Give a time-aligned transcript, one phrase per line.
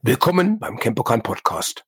[0.00, 1.84] Willkommen beim Campokan Podcast.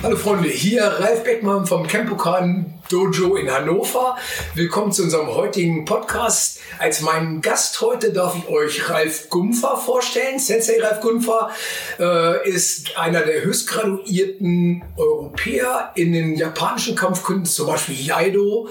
[0.00, 4.16] Hallo Freunde, hier Ralf Beckmann vom Campokan Dojo in Hannover.
[4.54, 6.58] Willkommen zu unserem heutigen Podcast.
[6.78, 10.38] Als meinen Gast heute darf ich euch Ralf Gumpfer vorstellen.
[10.38, 11.50] Sensei Ralf Gumpfer
[11.98, 18.68] äh, ist einer der höchstgraduierten Europäer in den japanischen Kampfkünsten, zum Beispiel Jaido.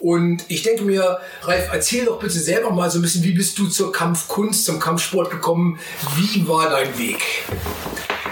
[0.00, 3.58] Und ich denke mir, Ralf, erzähl doch bitte selber mal so ein bisschen, wie bist
[3.58, 5.78] du zur Kampfkunst, zum Kampfsport gekommen?
[6.16, 7.22] Wie war dein Weg?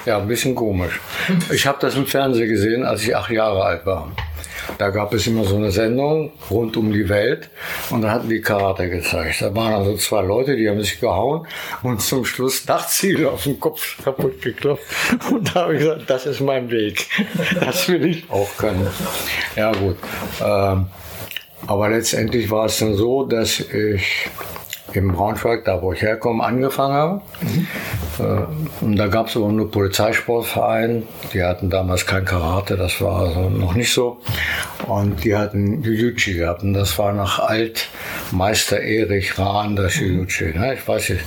[0.06, 0.98] Ja, ein bisschen komisch.
[1.52, 4.12] Ich habe das im Fernsehen gesehen, als ich acht Jahre alt war.
[4.78, 7.50] Da gab es immer so eine Sendung rund um die Welt
[7.90, 9.42] und da hatten die Karate gezeigt.
[9.42, 11.46] Da waren also zwei Leute, die haben sich gehauen
[11.82, 14.84] und zum Schluss Dachziele auf den Kopf kaputt geklopft.
[15.30, 17.06] Und da habe ich gesagt, das ist mein Weg.
[17.60, 18.86] Das will ich auch können.
[19.56, 19.96] Ja gut.
[20.42, 20.86] Ähm,
[21.66, 24.28] aber letztendlich war es dann so, dass ich
[24.92, 27.20] im Braunschweig, da wo ich herkomme, angefangen habe.
[27.42, 27.66] Mhm.
[28.80, 31.02] Und da gab es aber nur Polizeisportverein.
[31.32, 34.18] Die hatten damals kein Karate, das war also noch nicht so.
[34.86, 36.62] Und die hatten Jiu-Jitsu gehabt.
[36.62, 40.58] Und das war nach Altmeister Erich Rahn das Jiu-Jitsu.
[40.58, 40.74] Ne?
[40.74, 41.24] Ich weiß nicht.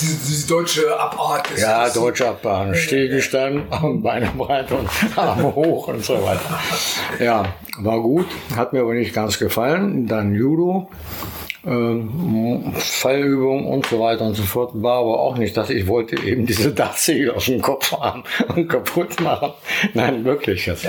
[0.00, 1.48] Diese, diese deutsche Abart.
[1.56, 2.76] ja, deutsche Abart.
[2.76, 6.60] Stillgestanden, Beine breit und Arme hoch und so weiter.
[7.18, 7.44] Ja,
[7.78, 8.26] war gut.
[8.56, 10.06] Hat mir aber nicht ganz gefallen.
[10.06, 10.88] Dann Judo
[11.66, 14.70] ähm, Fallübungen und so weiter und so fort.
[14.74, 18.68] War aber auch nicht, dass ich wollte eben diese Dachziegel aus dem Kopf haben und
[18.68, 19.52] kaputt machen.
[19.94, 20.86] Nein, wirklich jetzt.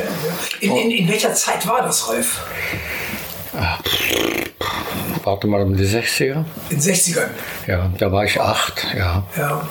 [0.59, 2.45] In, in, in welcher Zeit war das, Rolf?
[5.23, 6.45] Warte mal, um die 60er?
[6.69, 7.29] In 60ern?
[7.67, 9.23] Ja, da war ich acht, ja.
[9.37, 9.67] Ja.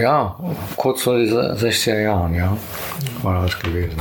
[0.00, 0.36] Ja,
[0.76, 2.56] kurz vor den 60er Jahren, ja,
[3.22, 3.96] war das gewesen.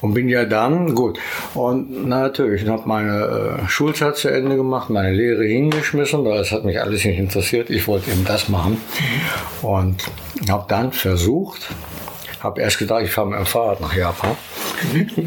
[0.00, 1.18] Und bin ja dann, gut,
[1.54, 6.40] und na, natürlich, ich habe meine äh, Schulzeit zu Ende gemacht, meine Lehre hingeschmissen, weil
[6.40, 7.68] es hat mich alles nicht interessiert.
[7.70, 8.80] Ich wollte eben das machen.
[9.62, 10.04] Und
[10.48, 11.68] habe dann versucht,
[12.40, 14.36] habe erst gedacht, ich fahre mit dem Fahrrad nach Japan.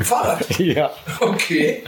[0.03, 0.59] Fahrrad?
[0.59, 0.91] ja.
[1.19, 1.83] Okay.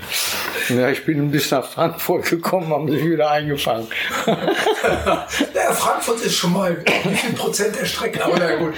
[0.69, 3.87] Ja, ich bin bis nach Frankfurt gekommen, haben sich wieder eingefangen.
[4.25, 8.73] naja, Frankfurt ist schon mal wie viel Prozent der Strecke, aber na gut.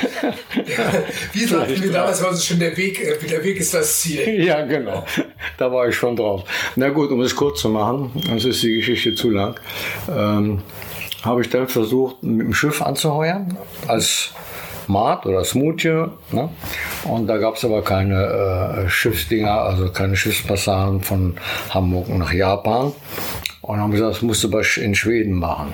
[1.33, 4.43] Wie sagten wir damals, war es schon der Weg, äh, der Weg ist das Ziel.
[4.43, 5.05] Ja, genau.
[5.57, 6.43] Da war ich schon drauf.
[6.75, 9.59] Na gut, um es kurz zu machen, sonst ist die Geschichte zu lang,
[10.09, 10.61] ähm,
[11.23, 14.33] habe ich dann versucht, mit dem Schiff anzuheuern, als
[14.87, 16.05] Smart oder Smoothie.
[16.31, 16.49] Ne?
[17.03, 21.35] Und da gab es aber keine äh, Schiffsdinger, also keine Schiffspassagen von
[21.69, 22.93] Hamburg nach Japan.
[23.61, 25.73] Und haben gesagt, das musst du in Schweden machen.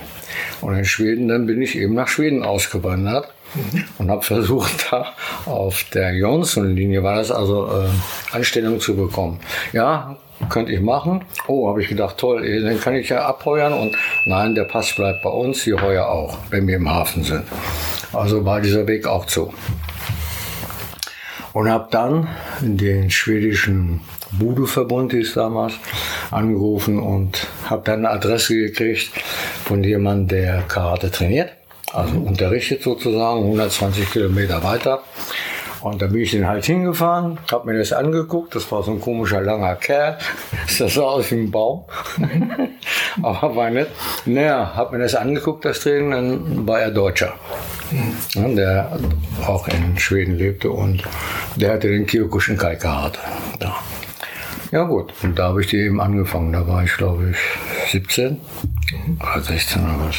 [0.62, 3.28] Und in Schweden, dann bin ich eben nach Schweden ausgewandert
[4.00, 5.13] und habe versucht, da
[5.45, 9.40] auf der Johnson-Linie war das also äh, Anstellung zu bekommen.
[9.74, 10.16] Ja,
[10.50, 11.24] könnte ich machen.
[11.47, 13.95] Oh, habe ich gedacht, toll, eh, dann kann ich ja abheuern und
[14.25, 17.44] nein, der Pass bleibt bei uns, die heuer auch, wenn wir im Hafen sind.
[18.13, 19.53] Also war dieser Weg auch zu.
[21.51, 22.28] Und habe dann
[22.62, 24.01] den schwedischen
[24.31, 25.74] Budo-Verbund, ist damals,
[26.31, 29.12] angerufen und habe dann eine Adresse gekriegt
[29.66, 31.51] von jemandem, der Karate trainiert,
[31.91, 35.03] also unterrichtet sozusagen, 120 Kilometer weiter.
[35.81, 38.56] Und da bin ich den halt hingefahren, habe mir das angeguckt.
[38.56, 40.18] Das war so ein komischer langer Kerl.
[40.80, 41.84] Das sah aus wie ein Baum.
[43.22, 43.90] Aber war nett.
[44.25, 47.34] Naja, habe mir das angeguckt, das Training, dann war er Deutscher.
[48.34, 48.97] Der
[49.46, 51.03] auch in Schweden lebte und
[51.56, 53.19] der hatte den Kyokushin Kai gehabt.
[53.62, 53.75] Ja.
[54.72, 56.51] ja gut, und da habe ich die eben angefangen.
[56.53, 58.40] Da war ich glaube ich 17
[59.19, 60.16] oder 16 oder was.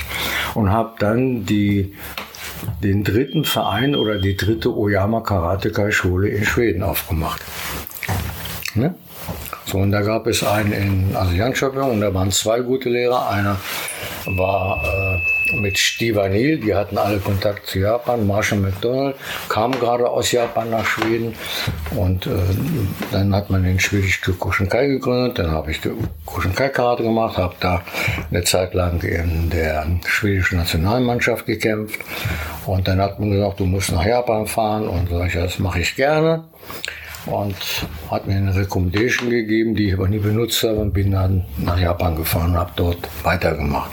[0.54, 1.94] Und habe dann die
[2.82, 7.42] den dritten Verein oder die dritte Oyama Karateka Schule in Schweden aufgemacht.
[8.74, 8.94] Ne?
[9.66, 13.30] So, und da gab es einen in Jönköping und da waren zwei gute Lehrer.
[13.30, 13.56] Einer
[14.26, 18.26] war äh, mit Stivanil, die hatten alle Kontakt zu Japan.
[18.26, 19.16] Marshall McDonald
[19.48, 21.34] kam gerade aus Japan nach Schweden
[21.96, 22.30] und äh,
[23.10, 25.38] dann hat man den schwedisch Kushinkai gegründet.
[25.38, 25.80] Dann habe ich
[26.26, 27.82] Kushinkai Karate gemacht, habe da
[28.30, 32.00] eine Zeit lang in der schwedischen Nationalmannschaft gekämpft
[32.66, 35.96] und dann hat man gesagt, du musst nach Japan fahren und so, das mache ich
[35.96, 36.44] gerne
[37.26, 37.56] und
[38.10, 41.78] hat mir eine Recommendation gegeben, die ich aber nie benutzt habe und bin dann nach
[41.78, 43.90] Japan gefahren und habe dort weitergemacht.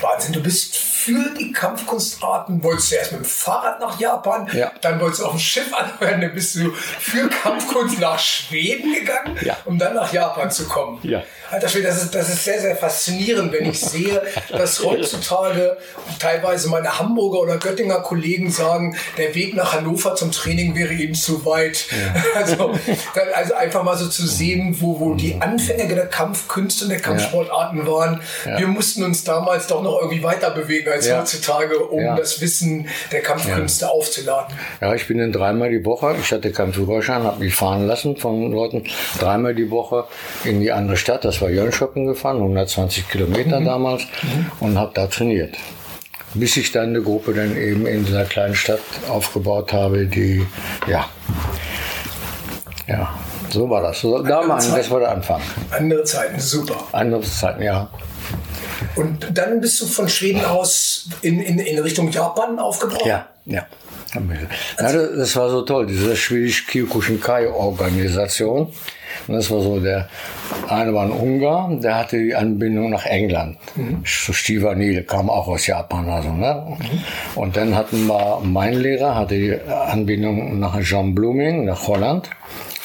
[0.00, 4.70] Wahnsinn, du bist für die Kampfkunstarten wolltest du erst mit dem Fahrrad nach Japan, Ja.
[4.82, 9.36] dann wolltest du auf dem Schiff anhören, dann bist du für Kampfkunst nach Schweden gegangen,
[9.42, 9.56] Ja.
[9.64, 10.98] um dann nach Japan zu kommen.
[11.02, 11.22] Ja.
[11.50, 15.76] Alter Schwede, das ist, das ist sehr, sehr faszinierend, wenn ich sehe, dass heutzutage
[16.18, 21.14] teilweise meine Hamburger oder Göttinger Kollegen sagen, der Weg nach Hannover zum Training wäre ihnen
[21.14, 21.86] zu weit.
[22.34, 22.72] Also,
[23.14, 27.00] dann, also einfach mal so zu sehen, wo, wo die Anfänge der Kampfkünste und der
[27.00, 28.20] Kampfsportarten waren.
[28.56, 31.20] Wir mussten uns damals doch noch irgendwie weiter bewegen als Ja.
[31.20, 32.16] heutzutage, um Ja.
[32.16, 34.54] das Wissen der Kampfkünste aufzuladen.
[34.80, 38.16] Ja, ich bin dann dreimal die Woche, ich hatte keinen Führerschein, habe mich fahren lassen
[38.16, 38.84] von Leuten,
[39.18, 40.04] dreimal die Woche
[40.44, 44.02] in die andere Stadt, das war Jönköping gefahren, 120 Kilometer damals
[44.60, 45.56] und habe da trainiert.
[46.34, 48.78] Bis ich dann eine Gruppe dann eben in dieser kleinen Stadt
[49.08, 50.46] aufgebaut habe, die,
[50.86, 51.08] ja,
[52.86, 53.08] ja,
[53.52, 54.00] so war das.
[54.00, 55.40] So, da mal, das war der Anfang.
[55.70, 56.76] Andere Zeiten, super.
[56.92, 57.88] Andere Zeiten, ja.
[58.96, 63.08] Und dann bist du von Schweden aus in, in, in Richtung Japan aufgebrochen?
[63.08, 63.66] Ja, ja.
[64.78, 68.72] Ja, das, war so toll, diese schwedisch Kyokushinkai-Organisation.
[69.28, 70.08] Und das war so, der
[70.68, 73.58] eine war ein Ungar, der hatte die Anbindung nach England.
[74.04, 76.08] So Steve Neal kam auch aus Japan.
[76.08, 76.76] Also, ne?
[77.36, 82.28] Und dann hatten wir, mein Lehrer hatte die Anbindung nach John Blooming, nach Holland.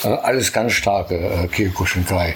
[0.06, 2.36] Also alles ganz starke äh, Kyokushinkai äh,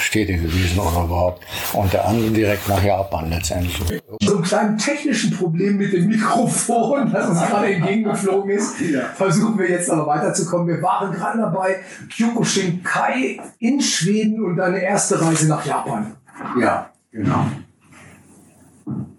[0.00, 1.44] Städte gewesen oder überhaupt.
[1.74, 3.78] Und der andere direkt nach Japan letztendlich.
[4.22, 8.76] so einem kleinen technischen Problem mit dem Mikrofon, das uns gerade entgegengeflogen ist.
[9.16, 10.66] Versuchen wir jetzt aber weiterzukommen.
[10.66, 11.76] Wir waren gerade dabei,
[12.08, 16.12] Kyokushinkai in Schweden und deine erste Reise nach Japan.
[16.58, 17.48] Ja, genau.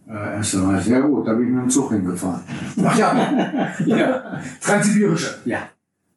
[0.10, 2.42] Äh, erste Mal sehr gut, da bin ich mit dem Zug hingefahren.
[2.78, 3.74] Nach Japan.
[3.86, 4.40] Ja.
[4.60, 5.36] Transsibirische.
[5.46, 5.60] Ja,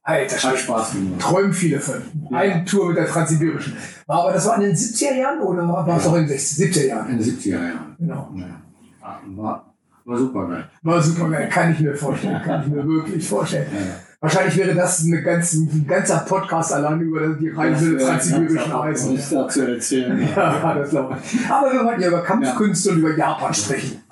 [0.06, 0.58] Alter, hat.
[0.58, 1.20] Spaß gemacht.
[1.20, 1.96] Träumen viele von.
[2.32, 3.76] Eine Tour mit der Transsibirischen.
[4.06, 6.62] War aber das war in den 70er Jahren oder war es auch in den 60er
[6.62, 7.10] 70er Jahren?
[7.10, 7.96] In den 70er Jahren.
[7.98, 8.30] Genau.
[8.36, 9.20] Ja.
[9.34, 9.74] War,
[10.04, 10.64] war super geil.
[10.82, 13.66] War super geil, kann ich mir vorstellen, kann ich mir wirklich vorstellen.
[13.72, 13.80] Ja.
[14.20, 19.12] Wahrscheinlich wäre das eine ganz, ein ganzer Podcast allein über die Reise der transsibirischen Reise.
[19.12, 20.28] Was da zu erzählen.
[20.36, 21.50] Ja, das glaube ich.
[21.50, 24.02] Aber wir wollten ja über Kampfkünste und über Japan sprechen.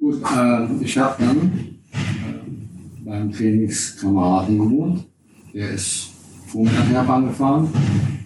[0.00, 1.78] Gut, äh, ich habe dann
[3.04, 5.06] beim Trainingskameraden gewohnt.
[5.56, 6.10] Der ist
[6.48, 7.68] vor mir nach Japan gefahren,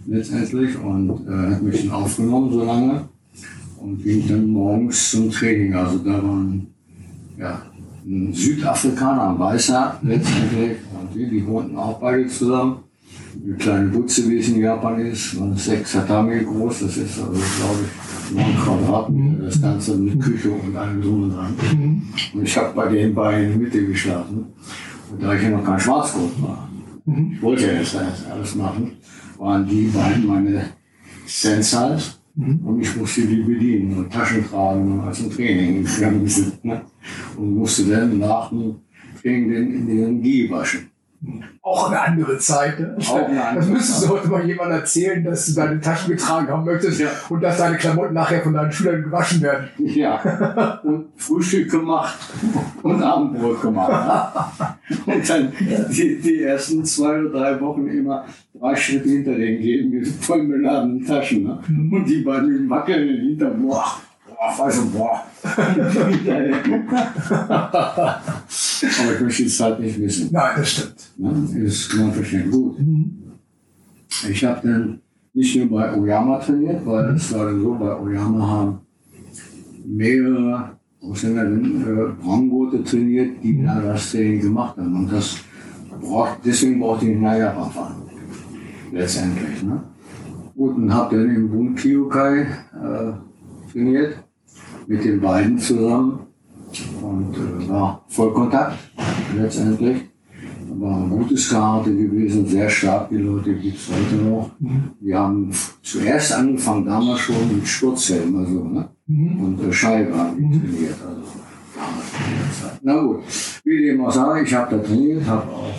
[0.08, 3.08] letztendlich, und äh, hat mich dann aufgenommen so lange
[3.78, 5.72] und ging dann morgens zum Training.
[5.72, 6.66] Also da waren
[7.38, 7.62] ja,
[8.04, 12.78] ein Südafrikaner, ein Weißer letztendlich, und die, die wohnten auch beide zusammen.
[13.44, 17.30] Eine kleine Butze, wie es in Japan ist, waren sechs Tatami groß, das ist also,
[17.30, 21.54] glaube ich, neun Quadratmeter, das Ganze mit Küche und allem drum und dran.
[22.34, 24.46] Und ich habe bei den beiden in der Mitte geschlafen.
[25.12, 26.69] Und da ich ja noch kein Schwarzgurt war,
[27.32, 27.96] ich wollte ja das
[28.30, 28.92] alles machen,
[29.38, 30.64] waren die beiden meine
[31.26, 32.20] Sensors.
[32.36, 35.86] Und ich musste die bedienen und Taschen tragen als ein Training.
[36.62, 36.82] Ne?
[37.36, 38.76] Und musste dann nach dem
[39.20, 40.89] Training den in den Gi waschen.
[41.62, 42.81] Auch eine andere Zeit.
[42.81, 42.96] Ne?
[42.99, 46.49] Auch eine andere das müsstest du heute mal jemandem erzählen, dass du deine Taschen getragen
[46.49, 47.08] haben möchtest Ja.
[47.28, 49.69] und dass deine Klamotten nachher von deinen Schülern gewaschen werden.
[49.78, 52.19] Ja, und Frühstück gemacht
[52.82, 54.34] und Abendbrot gemacht.
[55.06, 55.14] Ne?
[55.14, 55.52] Und dann
[55.90, 58.25] die, die ersten zwei oder drei Wochen immer
[58.58, 61.43] drei Schritte hinter denen gehen mit voll beladenen Taschen.
[61.44, 61.58] Ne?
[61.69, 63.84] Und die beiden wackeln hinter, boah,
[64.26, 65.23] boah, also boah.
[68.82, 70.28] Aber ich möchte die Zeit nicht wissen.
[70.32, 71.10] Nein, das stimmt.
[71.18, 71.64] Ne?
[71.64, 72.50] Das kann man verstehen.
[72.50, 72.76] Gut.
[74.28, 75.00] Ich habe dann
[75.32, 78.78] nicht nur bei Oyama trainiert, weil es war dann so, bei Oyama haben
[79.84, 84.94] mehrere Ausländerinnen äh, Braungurte trainiert, die da das Training gemacht haben.
[84.94, 85.38] Und das
[86.00, 88.02] braucht, deswegen brauchte ich nach Japan fahren.
[88.92, 89.62] Letztendlich.
[89.62, 89.82] Ne?
[90.54, 94.22] Gut, und habe dann im Bund Kyokai äh, trainiert,
[94.87, 96.26] mit den beiden zusammen.
[97.02, 98.78] Und äh, war Vollkontakt
[99.36, 100.02] letztendlich.
[100.72, 104.50] War ein gutes Karate gewesen, sehr stark, die Leute gibt es heute noch.
[105.00, 105.50] Wir haben
[105.82, 108.88] zuerst angefangen, damals schon mit Sturzhelm, also, ne?
[109.08, 110.94] Und äh, Scheibe haben die trainiert.
[111.06, 111.22] Also,
[111.74, 112.80] damals in der Zeit.
[112.82, 113.22] Na gut,
[113.64, 115.74] wie dem auch sei, ich habe da trainiert, habe auch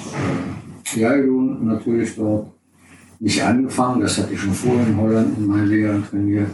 [0.93, 2.51] äh, Jaidun natürlich dort
[3.19, 6.49] nicht angefangen, das hatte ich schon vorher in Holland in meinen Lehrern trainiert.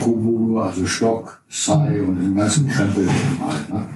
[0.00, 3.68] Kubulu, also Stock, Sai und den ganzen Krempel halt.
[3.72, 3.86] Ne?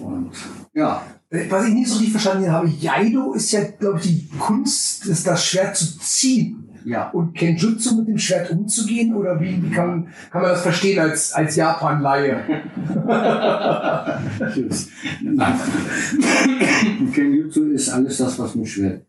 [0.00, 0.30] Und
[0.74, 1.02] ja,
[1.50, 5.22] Was ich nicht so richtig verstanden habe, Jaido ist ja, glaube ich, die Kunst, das,
[5.22, 6.64] das Schwert zu ziehen.
[6.84, 7.08] ja.
[7.10, 9.14] Und Kenjutsu mit dem Schwert umzugehen?
[9.14, 12.44] Oder wie, wie kann, kann man das verstehen als, als Japan-Laie?
[15.22, 15.54] Nein.
[17.14, 19.02] Kenjutsu ist alles das, was mit Schwert,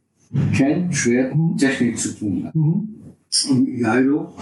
[0.56, 2.54] Ken, Schwert, Technik zu tun hat.
[2.56, 4.34] Und Iaido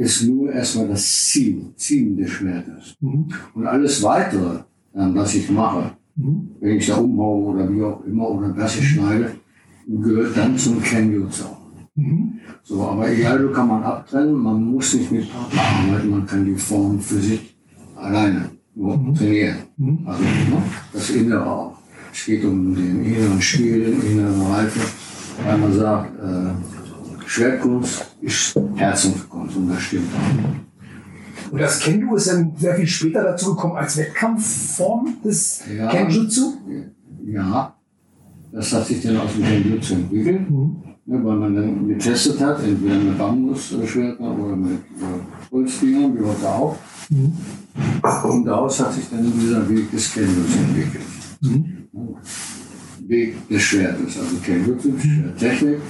[0.00, 2.96] ist nur erstmal das Ziel, Ziehen des Schwertes.
[3.00, 3.28] Mhm.
[3.54, 4.60] Und alles weitere,
[4.94, 6.48] dann, was ich mache, mhm.
[6.58, 9.32] wenn ich da umhaue oder wie auch immer oder was ich schneide,
[9.86, 11.44] gehört dann zum Kenjutsu.
[11.96, 12.40] Mhm.
[12.62, 16.54] So, aber Iaido kann man abtrennen, man muss nicht mit Partner arbeiten, man kann die
[16.54, 17.54] Form für sich
[17.94, 19.14] alleine nur mhm.
[19.14, 19.56] trainieren.
[19.76, 19.98] Mhm.
[20.06, 20.62] Also ne,
[20.94, 21.76] das Innere auch.
[22.10, 24.80] Es geht um den inneren Spiel, den inneren Reife,
[25.44, 26.69] weil man sagt, äh,
[27.30, 30.10] Schwertkunst ist Herzenskunst und das stimmt.
[31.50, 36.54] Und das Kendo ist dann sehr viel später dazu gekommen als Wettkampfform des ja, Kenjutsu?
[37.24, 37.76] Ja,
[38.52, 40.50] das hat sich dann aus dem Kenjutsu entwickelt.
[40.50, 46.24] Mhm ne, weil man dann getestet hat, entweder mit Bambusschwertern oder mit äh, Holzdingern, wie
[46.24, 46.76] heute auch.
[47.10, 47.32] Mhm.
[48.24, 51.04] Und daraus hat sich dann dieser Weg des Kenjutsu entwickelt.
[51.40, 51.86] Mhm.
[53.06, 55.80] Weg des Schwertes, also Kenjutsu, Schwerttechnik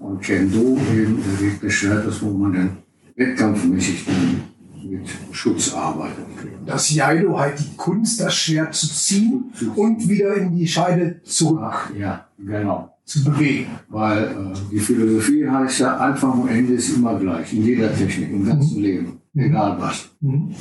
[0.00, 2.70] und Kendo eben der Weg des Schwertes, wo man dann
[3.16, 6.24] wettkampfmäßig dann mit Schutz arbeitet.
[6.66, 11.92] Das Jaido halt die Kunst, das Schwert zu ziehen und wieder in die Scheide zurück.
[11.96, 13.66] Ja, genau zu bewegen.
[13.88, 18.30] Weil äh, die Philosophie heißt ja, Anfang und Ende ist immer gleich, in jeder Technik,
[18.30, 18.82] im ganzen mhm.
[18.82, 20.10] Leben, egal was.
[20.20, 20.54] Mhm.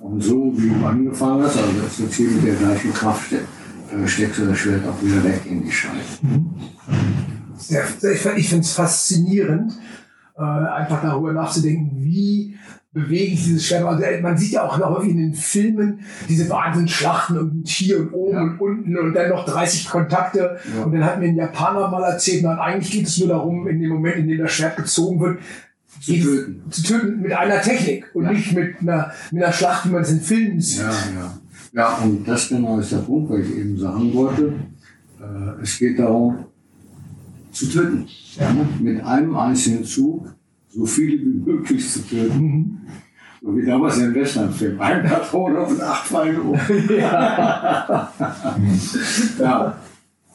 [0.00, 4.06] Und so wie du angefangen hast, also das ist hier mit der gleichen Kraft, äh,
[4.06, 5.96] steckst du das Schwert auch wieder weg in die Scheibe.
[6.20, 6.50] Mhm.
[7.58, 7.84] Sehr,
[8.36, 9.72] ich finde es faszinierend,
[10.36, 12.56] äh, einfach darüber nachzudenken, wie
[12.96, 13.84] bewegend dieses Schwert.
[13.84, 18.34] Also man sieht ja auch häufig in den Filmen diese Wahnsinnsschlachten und hier und oben
[18.34, 18.42] ja.
[18.42, 20.58] und unten und dann noch 30 Kontakte.
[20.74, 20.84] Ja.
[20.84, 23.80] Und dann hat mir ein Japaner mal erzählt, man, eigentlich geht es nur darum, in
[23.80, 25.38] dem Moment, in dem das Schwert gezogen wird,
[26.00, 26.62] zu töten.
[26.70, 28.32] zu töten mit einer Technik und ja.
[28.32, 30.80] nicht mit einer, mit einer Schlacht, wie man es in Filmen sieht.
[30.80, 31.38] Ja, ja.
[31.72, 34.54] ja, und das genau ist der Punkt, was ich eben sagen wollte.
[35.20, 36.46] Äh, es geht darum,
[37.56, 38.06] zu töten.
[38.38, 38.54] Ja.
[38.80, 40.34] Mit einem einzelnen Zug
[40.68, 42.38] so viele wie möglich zu töten.
[42.38, 42.78] Mhm.
[43.42, 44.80] So wie damals in Westernfilm.
[44.80, 46.58] Ein Patrone und acht Pfeile um.
[46.90, 48.12] Ja.
[49.38, 49.80] ja.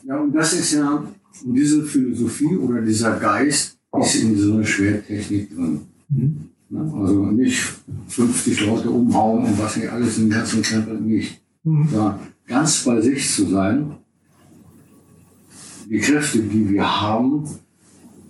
[0.04, 1.04] ja, und das ist ja,
[1.46, 5.82] diese Philosophie oder dieser Geist ist in so einer Schwerttechnik drin.
[6.10, 6.50] Mhm.
[6.74, 7.62] Also nicht
[8.08, 11.42] 50 Leute umhauen und was nicht alles, den ganzen Krempel nicht.
[11.64, 11.90] Mhm.
[11.94, 13.98] Ja, ganz bei sich zu sein,
[15.92, 17.44] die Kräfte, die wir haben,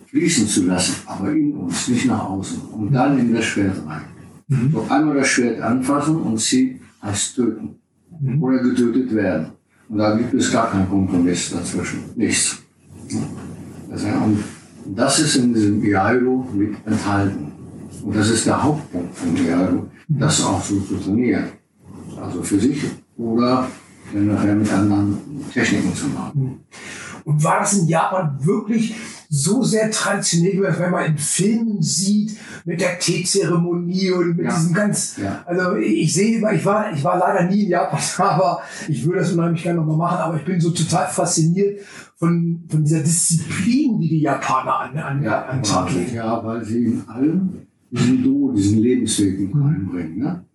[0.07, 2.59] fließen zu lassen, aber in uns, nicht nach außen.
[2.73, 4.01] Und dann in das Schwert rein.
[4.47, 4.71] Mhm.
[4.71, 7.75] So einmal das Schwert anfassen und sie heißt töten.
[8.19, 8.41] Mhm.
[8.41, 9.51] Oder getötet werden.
[9.89, 11.99] Und da gibt es gar keinen Kompromiss dazwischen.
[12.15, 12.57] Nichts.
[13.91, 14.43] Und
[14.95, 17.51] das ist in diesem Iairo mit enthalten.
[18.03, 21.43] Und das ist der Hauptpunkt von Iairo, das auch so zu trainieren.
[22.19, 22.83] Also für sich
[23.17, 23.67] oder
[24.13, 25.15] nachher mit anderen
[25.53, 26.59] Techniken zu machen.
[27.25, 28.95] Und war das in Japan wirklich
[29.29, 34.53] so sehr traditionell, wenn man in Filmen sieht, mit der Teezeremonie und mit ja.
[34.53, 35.43] diesem ganz, ja.
[35.45, 39.31] also ich sehe, ich war, ich war leider nie in Japan, aber ich würde das
[39.31, 41.79] unheimlich gerne nochmal machen, aber ich bin so total fasziniert
[42.17, 46.13] von, von dieser Disziplin, die die Japaner an, an, ja, an Tag legen.
[46.13, 47.49] Ja, weil sie in allem
[47.89, 49.61] diesen Do, diesen Lebensweg mhm.
[49.61, 50.45] reinbringen, ne?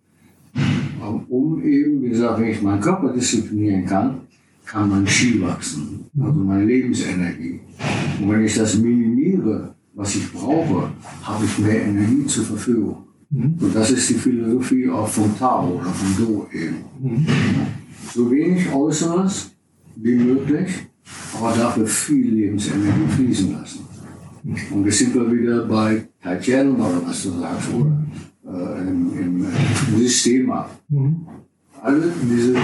[1.29, 4.21] Um eben, wie gesagt, wenn ich meinen Körper disziplinieren kann,
[4.67, 7.59] kann mein Ski wachsen, also meine Lebensenergie.
[8.21, 10.91] Und wenn ich das minimiere, was ich brauche,
[11.23, 12.97] habe ich mehr Energie zur Verfügung.
[13.29, 13.55] Mhm.
[13.59, 16.77] Und das ist die Philosophie auch vom Tao oder vom Do eben.
[17.01, 17.27] Mhm.
[18.13, 19.51] So wenig Äußeres
[19.95, 20.69] wie möglich,
[21.35, 23.79] aber dafür viel Lebensenergie fließen lassen.
[24.71, 28.05] Und wir sind wir wieder bei Taitian oder was du sagst, oder
[28.45, 30.79] äh, im, im, im System ab.
[30.89, 31.27] Mhm.
[31.81, 32.55] Alle diese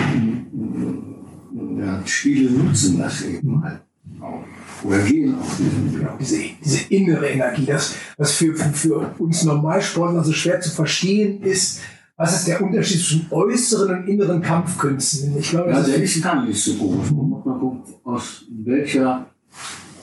[1.79, 3.81] ja, Spiele nutzen das eben halt
[4.19, 4.43] auch.
[4.83, 9.43] Oder gehen auf diesen genau, diese, diese innere Energie, das, was für, für, für uns
[9.43, 11.79] Normalsportler so schwer zu verstehen ist,
[12.15, 15.37] was ist der Unterschied zwischen äußeren und inneren Kampfkünsten?
[15.37, 17.11] Ich glaube, ja, der ist gar nicht so groß.
[17.11, 19.25] Man muss mal gucken, aus welcher,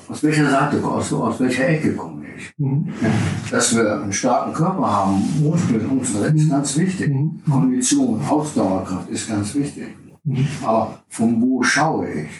[0.08, 2.52] aus welcher Seite, aus, aus welcher Ecke komme ich.
[2.58, 2.88] Mhm.
[3.50, 6.50] Dass wir einen starken Körper haben, Muskeln das ist mhm.
[6.50, 7.08] ganz wichtig.
[7.10, 7.42] Mhm.
[7.48, 9.86] Kondition, Ausdauerkraft ist ganz wichtig.
[10.24, 10.46] Mhm.
[10.64, 12.30] Aber von wo schaue ich?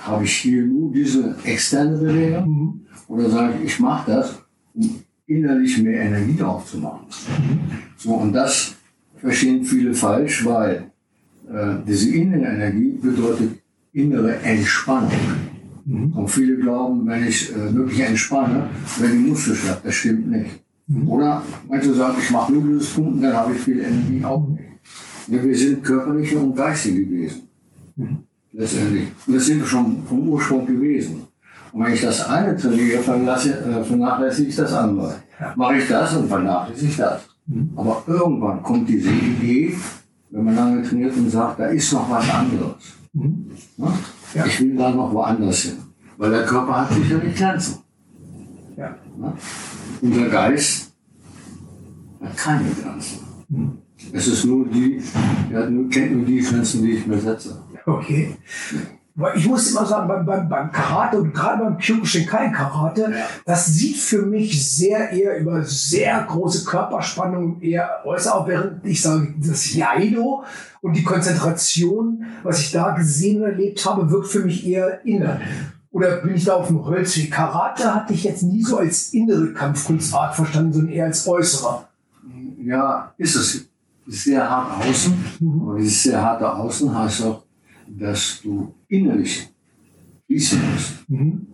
[0.00, 2.48] Habe ich hier nur diese externe Bewegung?
[2.48, 2.80] Mhm.
[3.08, 4.42] Oder sage ich, ich mache das,
[4.74, 7.06] um innerlich mehr Energie aufzumachen?
[7.38, 7.60] Mhm.
[7.96, 8.74] So, und das
[9.16, 10.90] verstehen viele falsch, weil
[11.50, 13.62] äh, diese innere Energie bedeutet
[13.92, 15.10] innere Entspannung.
[15.84, 16.12] Mhm.
[16.12, 19.82] Und viele glauben, wenn ich äh, wirklich entspanne, wenn die Muskel schlapp.
[19.82, 20.62] Das stimmt nicht.
[20.86, 21.08] Mhm.
[21.08, 24.61] Oder manche sagen, ich mache nur dieses Pumpen, dann habe ich viel Energie auch nicht.
[25.28, 27.42] Ja, wir sind körperliche und geistige Wesen.
[27.96, 28.18] Mhm.
[28.52, 29.08] Letztendlich.
[29.26, 31.22] Das sind wir schon vom Ursprung gewesen.
[31.72, 35.14] Und wenn ich das eine trainiere, äh, vernachlässige ich das andere.
[35.56, 37.22] Mache ich das und vernachlässige ich das.
[37.46, 37.70] Mhm.
[37.76, 39.74] Aber irgendwann kommt diese Idee,
[40.30, 42.76] wenn man lange trainiert und sagt, da ist noch was anderes.
[43.14, 43.50] Mhm.
[44.34, 44.46] Ja?
[44.46, 45.78] Ich will da noch woanders hin.
[46.18, 47.78] Weil der Körper hat sicherlich Grenzen.
[48.76, 48.94] Ja.
[49.20, 49.36] Ja?
[50.02, 50.92] Unser Geist
[52.22, 53.18] hat keine Grenzen.
[53.48, 53.78] Mhm.
[54.12, 55.02] Es ist nur die,
[55.52, 57.62] er nur, kennt nur die Grenzen, die ich mir setze.
[57.86, 58.36] Okay.
[59.36, 63.26] Ich muss immer sagen, beim, beim, beim Karate und gerade beim Kyokushinkai-Karate, ja.
[63.44, 69.34] das sieht für mich sehr eher über sehr große Körperspannung eher äußer, während ich sage,
[69.38, 70.44] das Jaido
[70.80, 75.40] und die Konzentration, was ich da gesehen und erlebt habe, wirkt für mich eher inner.
[75.90, 77.18] Oder bin ich da auf dem Holz?
[77.30, 81.84] Karate hatte ich jetzt nie so als innere Kampfkunstart verstanden, sondern eher als äußere.
[82.64, 83.68] Ja, ist es.
[84.06, 85.14] Ist sehr hart außen.
[85.40, 85.62] Mhm.
[85.62, 87.44] Aber dieses sehr harte Außen heißt auch,
[87.86, 89.48] dass du innerlich
[90.26, 91.08] fließen musst.
[91.08, 91.46] Mhm.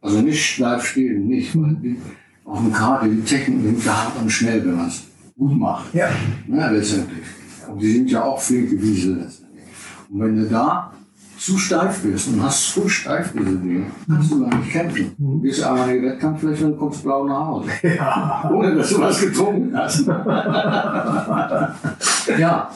[0.00, 1.56] Also nicht steif stehen, nicht.
[1.56, 1.96] Weil die,
[2.44, 5.02] auch im Karate, die Technik sind ja hart und schnell, wenn man es
[5.36, 5.94] gut macht.
[5.94, 6.08] Ja.
[6.48, 6.70] ja.
[6.70, 7.24] Letztendlich.
[7.68, 9.64] Und die sind ja auch flinke Wiese letztendlich.
[10.10, 10.92] Und wenn du da
[11.40, 15.12] zu steif bist und hast zu steif diese Dinge, kannst du gar nicht kämpfen.
[15.16, 15.42] Du mhm.
[15.42, 17.70] gehst einmal in die Wettkampffläche und kommst blau nach Hause.
[17.82, 18.50] Ja.
[18.52, 20.06] Ohne dass du was getrunken hast.
[22.38, 22.70] ja.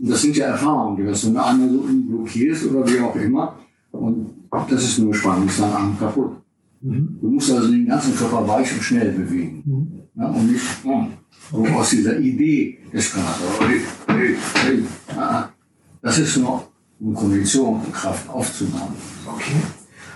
[0.00, 3.56] Das sind ja Erfahrungen, die du eine andere blockierst oder wie auch immer.
[3.90, 4.30] Und
[4.70, 6.36] das ist nur spannend, ist dein Arm kaputt.
[6.80, 7.18] Mhm.
[7.20, 9.62] Du musst also den ganzen Körper weich und schnell bewegen.
[9.64, 9.88] Mhm.
[10.14, 11.08] Ja, und nicht oh,
[11.74, 13.42] aus dieser Idee des Karate.
[16.00, 16.62] Das ist nur
[17.00, 18.94] um Kondition und Kraft aufzubauen.
[19.26, 19.56] Okay.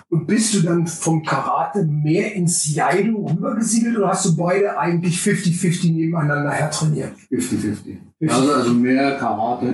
[0.08, 5.18] Und bist du dann vom Karate mehr ins Jaido rübergesiedelt oder hast du beide eigentlich
[5.18, 7.12] 50-50 nebeneinander her trainiert?
[7.30, 7.96] 50-50.
[8.28, 9.66] Also, also mehr Karate.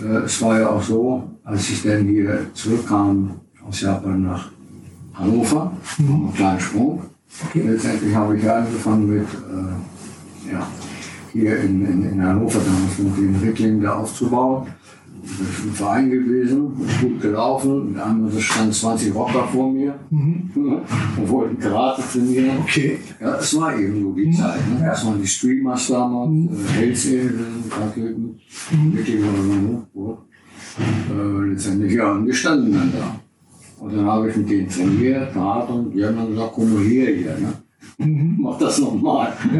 [0.00, 4.50] Äh, es war ja auch so, als ich dann hier zurückkam aus Japan nach
[5.14, 6.14] Hannover, mhm.
[6.14, 7.02] einen kleinen Sprung.
[7.48, 7.62] Okay.
[7.66, 10.66] Letztendlich habe ich angefangen mit, äh, ja,
[11.32, 14.68] hier in, in, in Hannover damals mit den Ricklingen da aufzubauen.
[15.24, 17.94] Ich bin im Verein gewesen, gut gelaufen.
[17.94, 20.50] Wir haben stand 20 Rocker vor mir mhm.
[21.16, 22.58] und wollten Karate trainieren.
[22.62, 22.98] Okay.
[23.20, 24.32] Ja, es war eben nur die mhm.
[24.32, 24.60] Zeit.
[24.68, 24.84] Ne?
[24.84, 26.48] Das waren die Streamers damals, mhm.
[26.52, 28.40] äh, Hells Angels, Raketen,
[28.72, 28.96] mhm.
[28.96, 29.20] wirklich
[29.94, 30.18] oder
[30.78, 33.20] äh, letztendlich, ja, und wir standen dann da.
[33.78, 36.82] Und dann habe ich mit denen trainiert, Karate, und die haben dann gesagt, komm mal
[36.82, 37.36] her hier.
[37.38, 37.52] Ne?
[37.98, 38.38] Mhm.
[38.40, 39.32] Mach das nochmal.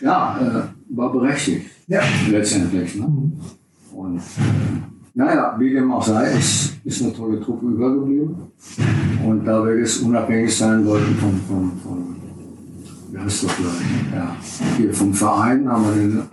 [0.00, 0.62] ja, äh,
[0.96, 1.66] war berechtigt.
[1.86, 2.00] Ja.
[2.30, 2.96] Letztendlich.
[2.96, 3.06] Ne?
[3.94, 4.20] Und
[5.14, 8.34] naja, wie dem auch sei, es ist eine tolle Truppe übergeblieben.
[9.26, 12.16] Und da wir es unabhängig sein wollten von, von, von
[13.10, 14.14] wie heißt das gleich?
[14.14, 14.36] Ja,
[14.78, 16.26] hier vom Verein haben wir eine,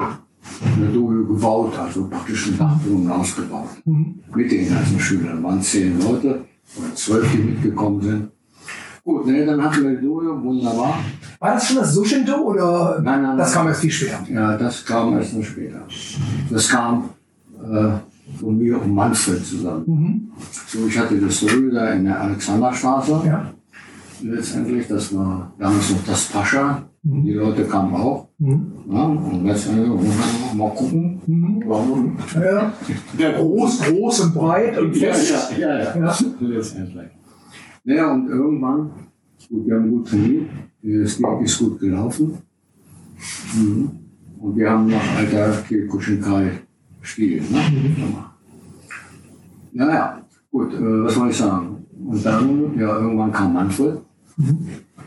[0.78, 3.70] eine Dojo gebaut, also praktisch einen Dachboden ausgebaut.
[3.84, 4.20] Mhm.
[4.34, 5.44] Mit den ganzen Schülern.
[5.44, 6.46] waren zehn Leute
[6.78, 8.30] oder zwölf, die mitgekommen sind.
[9.10, 11.00] Gut, ne, dann hatten wir die Dojo, wunderbar.
[11.40, 14.20] War das schon das Sushindo oder nein, nein, das kam erst viel später?
[14.32, 15.82] Ja, das kam erst noch später.
[16.52, 17.10] Das kam
[17.60, 17.90] äh,
[18.40, 19.84] von mir und Manfred zusammen.
[19.88, 20.32] Mhm.
[20.68, 21.44] So, ich hatte das
[21.74, 23.22] da in der Alexanderstraße.
[23.26, 23.52] Ja.
[24.22, 26.84] Letztendlich, das war damals noch das Pascha.
[27.02, 27.24] Mhm.
[27.24, 28.28] Die Leute kamen auch.
[28.38, 28.74] Mhm.
[28.92, 29.90] Ja, und letztendlich,
[30.54, 31.20] mal gucken.
[31.26, 31.64] Mhm.
[31.66, 32.16] Warum?
[32.36, 32.74] Ja.
[33.18, 35.32] Der groß, groß und breit und fest.
[35.58, 35.96] Ja, ja, ja.
[35.96, 36.06] ja.
[36.06, 36.18] ja.
[36.42, 37.19] Letztendlich.
[37.84, 38.92] Naja, und irgendwann,
[39.50, 40.50] gut, wir haben gut trainiert,
[40.84, 42.38] es ist gut gelaufen.
[43.56, 43.90] Mhm.
[44.40, 47.42] Und wir haben nach alter Kyokushinkai-Stil.
[47.42, 47.58] Ne?
[47.72, 48.16] Mhm.
[49.74, 51.86] Naja, gut, äh, was soll ich sagen?
[52.06, 54.00] Und dann, ja, irgendwann kam Manfred.
[54.38, 54.58] Mhm.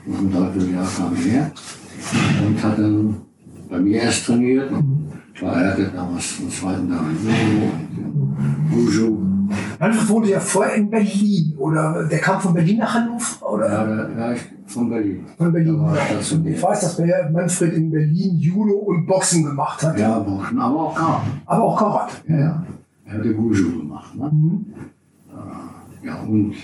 [0.06, 1.52] Und ein Dreivierteljahr kam er
[2.46, 3.16] und hat dann
[3.70, 4.70] bei mir erst trainiert.
[4.70, 5.06] Mhm.
[5.40, 9.32] Weil er hatte damals einen zweiten Tag in Wushu
[9.83, 13.66] Manfred wohnte ja vorher in Berlin, oder der kam von Berlin nach Hannover, oder?
[13.68, 15.25] Ja, ja von Berlin.
[15.37, 15.83] Von Berlin.
[15.92, 16.21] Ja.
[16.21, 17.01] Ich weiß, dass
[17.33, 19.99] Manfred in Berlin Judo und Boxen gemacht hat.
[19.99, 21.27] Ja, Boxen, aber auch Karate.
[21.47, 22.14] Aber auch Karate.
[22.29, 22.66] Ja, ja.
[23.07, 24.14] Er hatte Guju gemacht.
[24.14, 24.31] Ne?
[24.33, 24.66] Mhm.
[25.33, 26.55] Äh, ja, und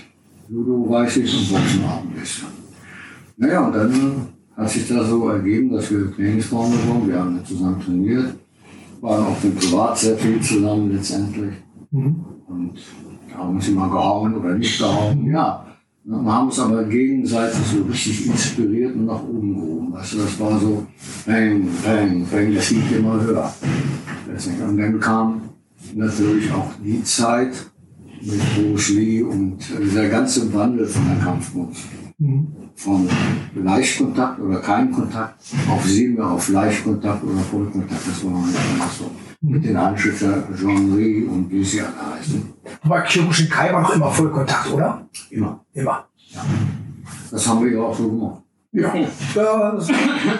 [0.47, 2.47] Judo weiß ich und Boxen auch ein bisschen.
[3.35, 7.09] Naja, und dann hat sich das so ergeben, dass wir Trainingsformen wurden.
[7.09, 8.33] Wir haben zusammen trainiert,
[9.01, 11.55] waren auch privat sehr viel zusammen letztendlich.
[11.91, 12.23] Mhm.
[12.47, 12.79] Und
[13.39, 15.25] haben uns immer gehauen oder nicht gehauen.
[15.25, 15.65] Ja.
[16.03, 19.95] Wir haben uns aber gegenseitig so richtig inspiriert und nach oben gehoben.
[19.95, 20.85] Also das war so,
[21.25, 23.53] bang, bang, bang, das liegt immer höher.
[24.67, 25.41] Und dann kam
[25.93, 27.53] natürlich auch die Zeit
[28.21, 31.83] mit Bruce Lee und dieser ganze Wandel von der Kampfkunst.
[32.17, 32.47] Mhm.
[32.75, 33.07] Von
[33.55, 38.07] Leichtkontakt oder kein Kontakt auf Semi, auf Leichtkontakt oder Vollkontakt.
[38.07, 38.57] Das war noch nicht
[38.97, 39.11] so.
[39.41, 42.53] Mit den Anschützer Jean-Marie und wie sie alle heißen.
[42.81, 45.07] Aber Kyokushin Kai war noch immer Vollkontakt, oder?
[45.29, 45.63] Immer.
[45.73, 46.05] Immer.
[46.29, 46.45] Ja.
[47.31, 48.43] Das haben wir ja auch so gemacht.
[48.71, 48.93] Ja,
[49.33, 49.87] das,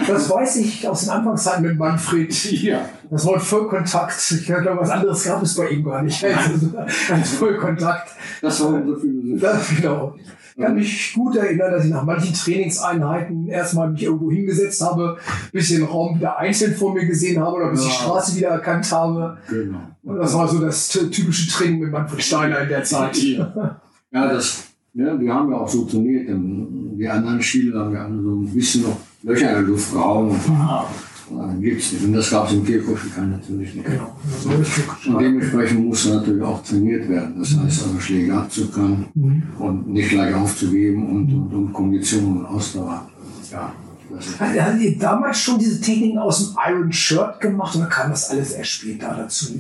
[0.08, 2.32] das weiß ich aus den Anfangszeiten mit Manfred.
[2.62, 2.86] Ja.
[3.10, 6.24] Das Wort Vollkontakt, ich glaube, was anderes gab es bei ihm gar nicht.
[6.24, 6.78] Also,
[7.12, 8.12] als Vollkontakt.
[8.40, 9.40] Das war unsere Philosophie.
[9.40, 10.16] Das, genau.
[10.60, 15.16] Ich kann mich gut erinnern, dass ich nach manchen Trainingseinheiten erstmal mich irgendwo hingesetzt habe,
[15.54, 17.88] bisschen Raum wieder einzeln vor mir gesehen habe oder bis Ja.
[17.88, 19.38] die Straße wieder erkannt habe.
[19.50, 19.80] Genau.
[20.04, 23.18] Und das war so das ty- typische Training mit Manfred Steiner in der Zeit.
[23.18, 23.80] Ja,
[24.12, 26.28] das, ja, wir haben ja auch so trainiert.
[26.30, 30.30] Die anderen Stile haben ja alle so ein bisschen noch Löcher in der Luft gehauen.
[30.30, 30.40] Und,
[31.30, 32.04] und dann gibt's nicht.
[32.06, 33.86] Und das gab es im Kierkuschelkan natürlich nicht.
[33.86, 34.16] Genau.
[35.08, 37.36] Und dementsprechend musste natürlich auch trainiert werden.
[37.40, 39.06] Das heißt also Schläge abzukönnen
[39.60, 43.08] und nicht gleich aufzugeben und, und, und Kondition und Ausdauer.
[43.52, 43.74] Ja,
[44.40, 48.30] Hat- Hattet ihr damals schon diese Techniken aus dem Iron Shirt gemacht oder kam das
[48.30, 49.60] alles erst später dazu?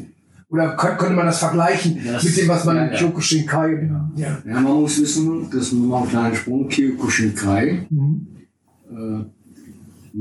[0.51, 2.97] Oder könnt- könnte man das vergleichen Das- mit dem, was man ja, ja.
[2.97, 3.89] Kyokushinkai...
[4.15, 4.37] Ja.
[4.45, 7.85] ja, man muss wissen, das ist nur mal ein kleiner Sprung, Kyokushinkai.
[7.89, 8.27] Mhm.
[8.91, 9.23] Äh,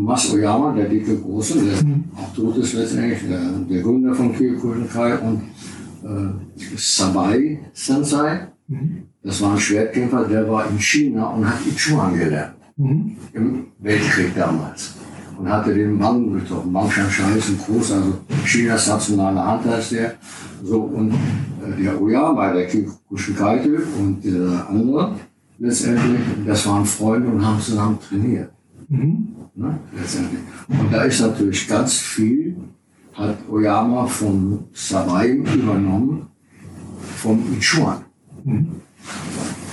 [0.00, 2.04] Mas Oyama, der dicke Große, der Mhm.
[2.16, 5.38] auch tot ist letztendlich, der, der Gründer von Kyokushinkai und
[6.04, 6.30] äh,
[6.76, 9.02] Sabai Sensei, Mhm.
[9.24, 12.54] das war ein Schwertkämpfer, der war in China und hat Ichuan gelernt.
[12.76, 13.16] Mhm.
[13.32, 13.46] im
[13.80, 14.94] Weltkrieg damals.
[15.36, 16.72] Und hatte den Bang getroffen.
[16.72, 18.12] Bang Shanshan ist ein groß, also
[18.44, 20.12] Chinas nationale Hand heißt der.
[20.62, 25.16] So, und äh, der Oyama, der Kikushikaite und der andere,
[25.58, 28.50] letztendlich, das waren Freunde und haben zusammen trainiert.
[28.88, 29.34] Mhm.
[29.58, 29.76] Ne.
[30.68, 32.56] Und da ist natürlich ganz viel,
[33.12, 36.28] hat Oyama von Sabai übernommen,
[37.16, 38.04] vom Ichuan.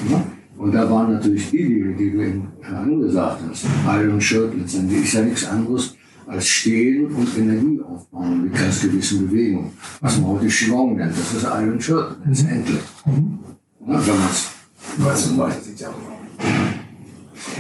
[0.10, 0.24] Ja?
[0.58, 3.66] Und da waren natürlich die, die, die du eben angesagt hast.
[3.88, 5.96] Iron Shirt letztendlich ist ja nichts anderes
[6.26, 9.70] als stehen und Energie aufbauen mit ganz gewissen Bewegungen.
[10.02, 12.82] Was man heute Qigong nennt, das ist Iron Shirt letztendlich.
[13.06, 14.50] Ja, wenn man's
[14.98, 15.38] Was zum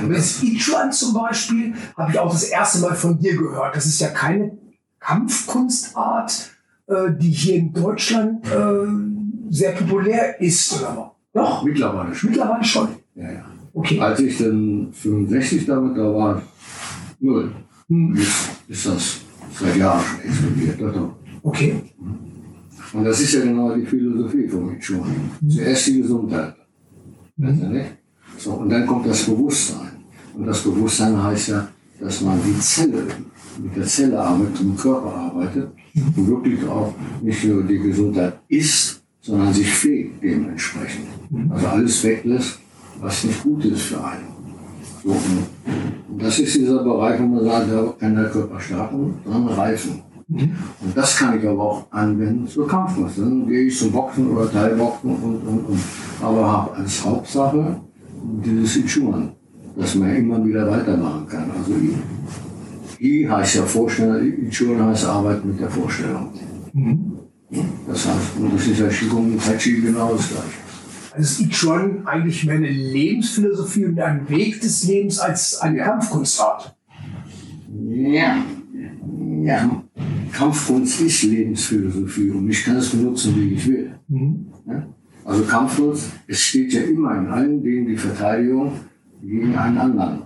[0.09, 3.75] Das Ichuan zum Beispiel habe ich auch das erste Mal von dir gehört.
[3.75, 4.57] Das ist ja keine
[4.99, 6.51] Kampfkunstart,
[6.87, 8.87] äh, die hier in Deutschland äh,
[9.49, 11.11] sehr populär ist, oder was?
[11.33, 12.29] Doch, mittlerweile schon.
[12.29, 12.87] mittlerweile schon.
[13.15, 13.45] Ja, ja.
[13.73, 13.99] Okay.
[13.99, 16.41] Als ich dann 65 damit da war,
[17.19, 17.51] null.
[17.89, 18.17] Hm.
[18.67, 19.17] Ist das
[19.53, 20.81] seit Jahren schon explodiert.
[20.81, 21.15] Doch, doch.
[21.43, 21.81] Okay.
[22.93, 25.31] Und das ist ja genau die Philosophie von Michuan.
[25.47, 26.55] Zuerst die Gesundheit.
[27.37, 27.87] Letztendlich.
[28.37, 29.91] So, und dann kommt das Bewusstsein.
[30.37, 31.67] Und das Bewusstsein heißt ja,
[31.99, 33.03] dass man die Zelle,
[33.61, 35.69] mit der Zelle arbeitet, mit dem Körper arbeitet
[36.15, 41.07] und wirklich auch nicht nur die Gesundheit ist, sondern sich pflegt dementsprechend.
[41.49, 42.59] Also alles weglässt,
[42.99, 44.27] was nicht gut ist für einen.
[45.03, 49.47] So, und das ist dieser Bereich, wo man sagt, da kann der Körper starten, dann
[49.47, 50.01] reifen.
[50.27, 53.19] Und das kann ich aber auch anwenden zur Kampfkunst.
[53.19, 55.79] Dann gehe ich zum Boxen oder Teilboxen und, und, und.
[56.21, 57.79] Aber habe als Hauptsache
[58.43, 59.33] dieses Ichuan,
[59.77, 61.51] dass man immer wieder weitermachen kann.
[61.51, 61.93] Also I,
[62.99, 66.31] I heißt ja Vorstellung, Ichuan heißt Arbeit mit der Vorstellung.
[67.87, 70.65] Das heißt, und das ist ja Qigong und Tai Chi genau das gleiche.
[71.13, 76.75] Also ist Ichuan eigentlich mehr eine Lebensphilosophie und ein Weg des Lebens als eine Kampfkunstart.
[77.87, 78.43] Ja.
[79.41, 79.83] ja.
[80.31, 83.91] Kampfkunst ist Lebensphilosophie und ich kann es benutzen, wie ich will.
[84.67, 84.87] Ja?
[85.23, 88.73] Also Kampfkunst, es steht ja immer in allen Dingen die Verteidigung
[89.21, 90.23] gegen einen anderen.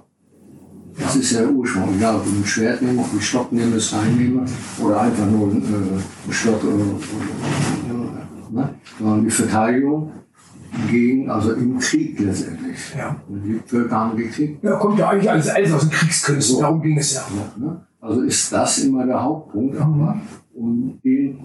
[0.98, 1.96] Das ist ja der Ursprung.
[1.96, 4.46] Egal, ob ich ein Schwert nehme, ob ich einen Stock nehme, es reinnehme
[4.84, 6.62] oder einfach nur äh, einen Stock.
[6.64, 8.76] Äh, äh, ne?
[8.98, 10.12] Sondern die Verteidigung
[10.90, 12.78] gegen, also im Krieg letztendlich.
[12.98, 13.16] Ja.
[13.28, 14.64] Die Völker haben gekriegt.
[14.64, 16.62] Ja, kommt ja eigentlich alles, alles aus den Kriegskünsten, So.
[16.62, 17.22] darum ging es ja.
[17.36, 17.86] Ja, ne?
[18.02, 20.20] Also ist das immer der Hauptpunkt, aber
[20.54, 21.40] um den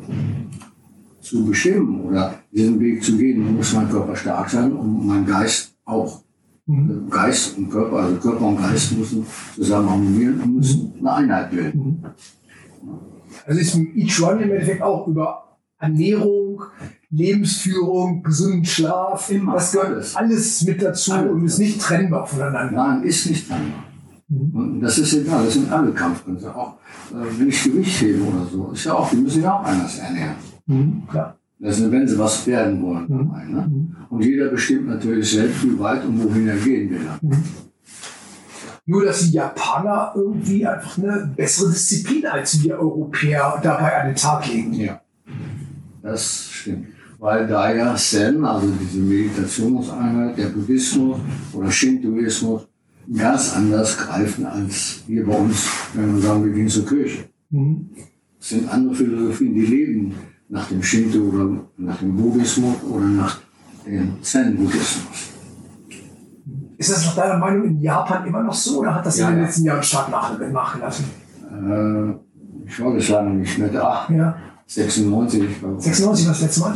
[1.21, 5.77] zu bestimmen oder diesen Weg zu gehen, muss mein Körper stark sein und mein Geist
[5.85, 6.24] auch.
[6.67, 7.11] Mhm.
[7.11, 12.05] Geist und Körper, also Körper und Geist müssen zusammen harmonieren und müssen eine Einheit bilden.
[13.47, 16.63] Also ist im Ichuan im Endeffekt auch über Ernährung,
[17.11, 20.17] Lebensführung, gesunden Schlaf, Immer, das gehört alles.
[20.17, 21.33] alles, mit dazu Alles.
[21.33, 22.73] und ist nicht trennbar voneinander.
[22.73, 23.85] Nein, ist nicht trennbar.
[24.29, 24.57] Mhm.
[24.57, 26.55] Und das ist egal, das sind alle Kampfkünste.
[26.55, 26.75] Auch
[27.13, 29.99] äh, wenn ich Gewicht hebe oder so, ist ja auch, die müssen ja auch anders
[29.99, 30.37] ernähren.
[30.67, 31.03] Mhm.
[31.11, 31.37] Klar.
[31.61, 33.45] Das ist, wenn sie was werden wollen dabei.
[33.45, 33.71] Ne?
[34.15, 37.01] Und jeder bestimmt natürlich selbst, wie weit und wohin er gehen will.
[38.87, 44.17] Nur, dass die Japaner irgendwie einfach eine bessere Disziplin als wir Europäer dabei an den
[44.17, 44.73] Tag legen.
[44.75, 45.01] Ja.
[46.01, 46.87] Das stimmt.
[47.19, 51.19] Weil da ja Zen, also diese Meditationseinheit, der Buddhismus
[51.53, 52.69] oder Shintoismus,
[53.13, 57.25] ganz anders greifen als hier bei uns, wenn wir sagen, wir gehen zur Kirche.
[57.51, 57.91] Mhm.
[58.39, 60.15] Es sind andere Philosophien, die leben
[60.49, 63.41] nach dem Shinto oder nach dem Buddhismus oder nach
[63.87, 65.31] dem Zen-Buddhismus.
[66.77, 69.35] Ist das nach deiner Meinung in Japan immer noch so oder hat das Ja, in
[69.35, 69.47] den ja.
[69.47, 71.05] letzten Jahren stark nach, nachgelassen?
[71.51, 72.11] Äh,
[72.67, 74.07] ich war das lange nicht mehr da.
[74.11, 74.37] Ja.
[74.67, 75.81] 96, ich glaube.
[75.81, 76.75] 96 war das letzte Mal?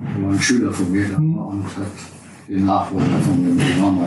[0.00, 1.86] Da war ein Schüler von mir da und hat
[2.48, 3.98] den Nachfolger von dem Imam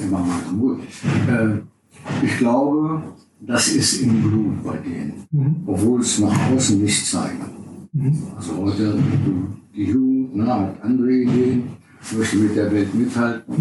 [0.00, 0.80] immer mal gut.
[1.28, 3.02] Äh, ich glaube,
[3.40, 7.44] das ist im Blut bei denen, obwohl es nach außen nicht zeigen.
[8.36, 8.98] Also heute
[9.74, 11.70] die Jugend ne, hat andere Ideen,
[12.16, 13.54] möchte mit der Welt mithalten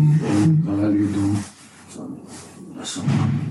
[0.44, 1.38] und Parallelum.
[1.90, 2.08] So,
[2.78, 3.02] Das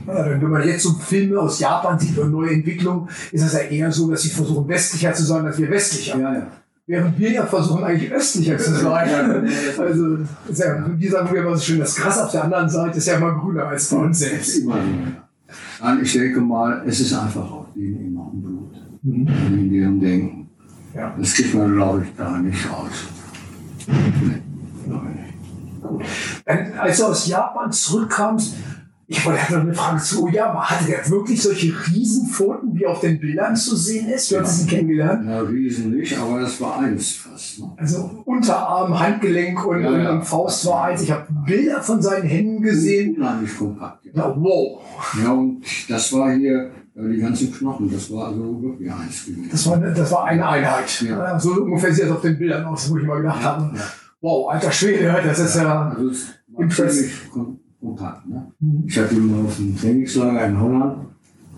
[0.06, 3.90] wenn man jetzt so Filme aus Japan sieht oder neue Entwicklungen, ist es ja eher
[3.90, 6.18] so, dass sie versuchen, westlicher zu sein als wir westlicher.
[6.18, 6.46] Ja, ja.
[6.88, 9.08] Während wir ja versuchen, eigentlich östlicher zu sein.
[9.08, 9.82] Ja.
[9.82, 12.98] Also, ist ja, wir sagen wir immer so schön, das Gras auf der anderen Seite
[12.98, 14.58] ist ja immer grüner als bei uns Das selbst.
[14.58, 14.78] immer
[16.02, 18.72] ich denke mal, es ist einfach auch denen immer im Blut,
[19.04, 20.45] in ihrem Denken.
[20.96, 21.14] Ja.
[21.18, 22.90] Das kriegt man, glaube ich, da nicht raus.
[23.86, 23.92] Nee,
[26.46, 26.78] nicht.
[26.78, 28.54] Als du aus Japan zurückkamst,
[29.08, 30.68] ich wollte noch eine Frage zu Oyama.
[30.68, 34.32] Hatte der wirklich solche Riesenpfoten, wie auf den Bildern zu sehen ist?
[34.32, 35.24] Du hast ihn kennengelernt.
[35.28, 37.60] Ja, Riesen nicht, aber das war eins fast.
[37.60, 37.70] Ne?
[37.76, 40.10] Also Unterarm, Handgelenk und, Ja, ja.
[40.12, 41.02] und Faust war eins.
[41.02, 43.16] Ich habe Bilder von seinen Händen gesehen.
[43.16, 44.04] Unheimlich kompakt.
[44.06, 44.12] Ja.
[44.14, 44.80] Ja, wow.
[45.22, 49.48] ja, und das war hier, ja, die ganzen Knochen, das war also wirklich eins gewesen.
[49.50, 51.02] Das war, das war eine Einheit.
[51.02, 51.38] Ja.
[51.38, 53.82] So ungefähr sieht das auf den Bildern aus, wo ich mal gedacht habe, ja.
[54.22, 55.90] wow, alter Schwede, das ist ja...
[55.90, 57.10] Also es war Impressive.
[57.80, 58.26] kompakt.
[58.26, 58.50] Ne?
[58.60, 58.84] Mhm.
[58.86, 60.96] Ich hatte mal auf einem Trainingslager in Holland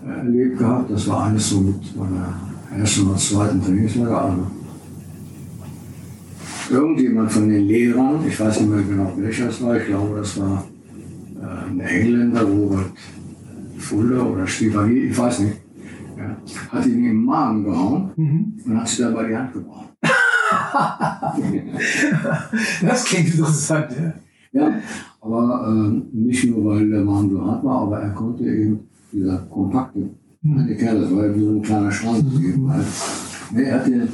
[0.05, 0.91] äh, erlebt gehabt.
[0.91, 2.33] Das war eines so mit meiner
[2.77, 4.21] ersten oder zweiten Trainingslager.
[4.21, 4.51] Also
[6.69, 10.37] irgendjemand von den Lehrern, ich weiß nicht mehr genau welcher es war, ich glaube, das
[10.37, 10.65] war
[11.41, 12.91] äh, ein Engländer, Robert
[13.79, 15.57] Fuller oder Stevie, ich weiß nicht,
[16.17, 16.37] ja,
[16.71, 18.53] hat ihn im Magen gehauen Mhm.
[18.65, 19.87] und hat sich dabei die Hand gebrochen.
[22.81, 23.87] Das klingt interessant.
[23.91, 24.13] Ja.
[24.51, 24.73] Ja,
[25.21, 28.79] aber ähm, nicht nur, weil der Mann so hart war, aber er konnte eben
[29.11, 30.09] dieser kompakte,
[30.41, 32.85] der Kerl, das war ja wie so ein kleiner Schrank eben halt.
[33.51, 34.07] Nee, er hat den, äh,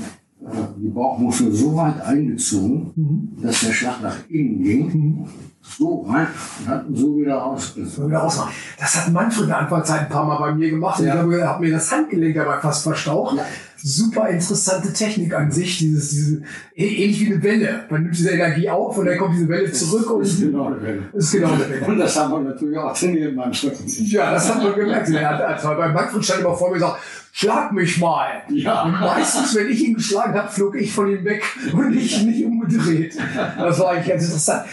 [0.77, 5.25] die Bauchmuskeln so weit eingezogen, dass der Schlag nach innen ging,
[5.67, 6.27] so rein
[6.59, 7.89] und hat ihn so wieder rausgezogen.
[7.89, 8.53] So wieder ausmachen.
[8.79, 10.99] Das hat Manfred in der Anfangszeit ein paar Mal bei mir gemacht.
[10.99, 11.07] Ja.
[11.15, 13.37] ich habe hab mir das Handgelenk dabei fast verstaucht.
[13.37, 13.45] Ja.
[13.77, 15.77] Super interessante Technik an sich.
[15.79, 16.41] Dieses, diese, ä-
[16.77, 17.83] ähnlich wie eine Welle.
[17.89, 20.69] Man nimmt diese Energie auf und dann kommt diese Welle zurück und Das ist genau
[20.71, 21.03] der Welle.
[21.13, 21.85] ist genau eine Welle.
[21.85, 23.83] Und das haben wir natürlich auch trainiert Schritten.
[23.87, 25.09] Ja, das hat man gemerkt.
[25.09, 26.99] Er hat, also bei Manfred stand immer vor mir gesagt,
[27.31, 28.27] schlag mich mal.
[28.49, 28.83] Ja.
[28.83, 32.45] Und meistens, wenn ich ihn geschlagen habe, flog ich von ihm weg und nicht, nicht
[32.45, 33.15] umgedreht.
[33.57, 34.65] Das war eigentlich ganz interessant.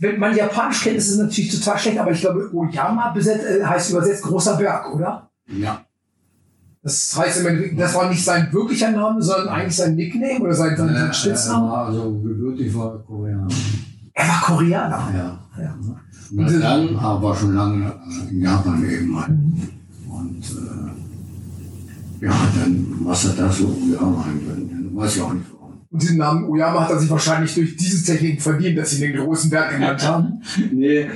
[0.00, 3.90] Wenn man Japanisch kennt, ist es natürlich total schlecht, aber ich glaube, Oyama äh, heißt
[3.90, 5.30] übersetzt großer Berg, oder?
[5.48, 5.84] Ja.
[6.82, 7.44] Das heißt,
[7.76, 11.14] das war nicht sein wirklicher Name, sondern eigentlich sein Nickname oder sein, sein, sein Äh,
[11.14, 11.66] Spitzname.
[11.66, 13.48] er war also gebürtig war er Koreaner.
[14.14, 15.08] Er war Koreaner.
[15.14, 15.38] Ja.
[15.62, 15.74] Ja.
[16.36, 19.28] Und dann aber schon lange äh, in Japan eben halt.
[19.28, 20.42] Und
[22.20, 25.46] äh, ja, dann, was er da so um Arme einbringt, weiß ich auch nicht.
[25.90, 29.16] Und diesen Namen Oyama hat er sich wahrscheinlich durch diese Technik verdient, dass sie den
[29.16, 30.42] großen Berg genannt haben.
[30.72, 31.08] Nee,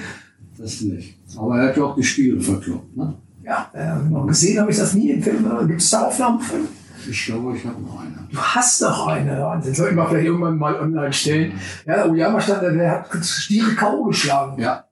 [0.57, 1.17] das nicht.
[1.37, 2.97] Aber er hat ja auch die Stiere verkloppt.
[2.97, 3.15] Ne?
[3.43, 5.45] Ja, äh, gesehen habe ich das nie im Film.
[5.67, 6.61] Gibt es da Aufnahmen von?
[7.09, 8.29] Ich glaube, ich habe noch eine.
[8.31, 9.61] Du hast noch eine.
[9.65, 11.53] Den sollten wir vielleicht irgendwann mal online stellen.
[11.87, 14.05] Ja, Oyama stand da, der hat Stiere K.O.
[14.05, 14.61] geschlagen.
[14.61, 14.85] Ja.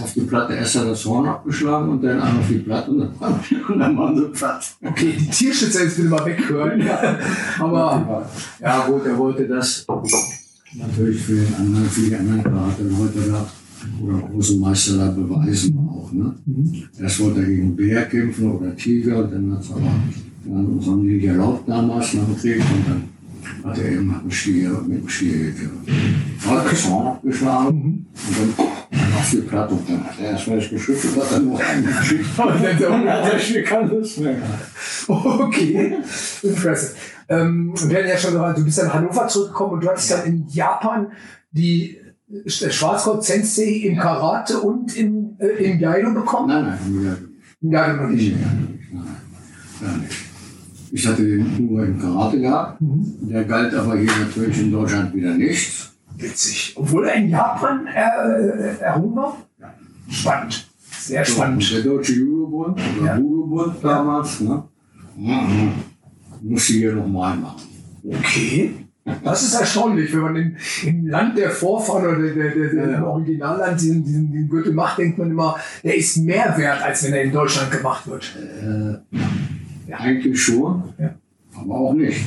[0.00, 2.98] Auf die Platte erst hat er das Horn abgeschlagen und dann auf die Platte und
[2.98, 3.10] dann,
[3.68, 4.76] und dann waren sie platt.
[4.82, 6.82] Okay, die Tierschützer jetzt will mal weghören.
[7.58, 8.28] Aber
[8.60, 9.86] Ja gut, er wollte das
[10.74, 13.46] natürlich für den anderen, für die anderen Karate-Leute da
[14.02, 16.10] oder große Meister da beweisen auch.
[16.12, 16.34] Ne?
[17.00, 19.92] Erst wollte er gegen Bär kämpfen oder Tiger, und dann hat es aber
[20.48, 23.04] dann haben die nicht erlaubt damals nach dem Krieg und dann
[23.64, 26.46] hat er eben mit dem Stier, mit dem Stier gekämpft.
[26.46, 30.58] Hat das Horn abgeschlagen und dann auf die Platte und dann hat er erst mal
[30.58, 32.24] das geschüttelt, hat dann nur eingeschickt.
[32.38, 34.36] Und dann Hund- Der Stier kann das mehr.
[35.08, 35.96] okay,
[36.42, 36.92] impressive.
[37.28, 40.10] Ähm, wir hatten ja schon gesagt, du bist dann nach Hannover zurückgekommen und du hattest
[40.12, 41.08] dann in Japan
[41.50, 41.98] die
[42.46, 46.48] Schwarzgott Sensei im Karate und im, äh, im Jaido bekommen.
[46.48, 47.16] Nein, nein, wieder
[47.62, 48.36] Im Jaido noch nicht.
[48.36, 48.78] Nein,
[49.80, 50.25] gar nicht.
[50.96, 52.78] Ich hatte den nur im Karate gehabt.
[52.80, 55.90] Der galt aber hier natürlich in Deutschland wieder nicht.
[56.16, 56.72] Witzig.
[56.74, 59.36] Obwohl er in Japan äh, erhoben war?
[59.60, 59.74] Ja.
[60.08, 60.66] Spannend.
[60.98, 61.70] Sehr Und spannend.
[61.74, 63.18] der Deutsche Judo-Bund oder Ja.
[63.18, 64.64] Judo-Bund damals, ne?
[65.18, 65.72] Mhm.
[66.40, 67.60] musste hier nochmal machen.
[68.02, 68.70] Okay.
[69.22, 70.56] Das ist erstaunlich, wenn man im,
[70.86, 72.96] im Land der Vorfahren oder der, der, der, der Ja.
[72.98, 77.04] im Originalland diesen, diesen, diesen Gürtel macht, denkt man immer, der ist mehr wert, als
[77.04, 78.34] wenn er in Deutschland gemacht wird.
[78.62, 79.16] Äh,
[79.86, 79.98] Ja.
[79.98, 81.14] Eigentlich schon, ja.
[81.54, 82.20] aber auch nicht.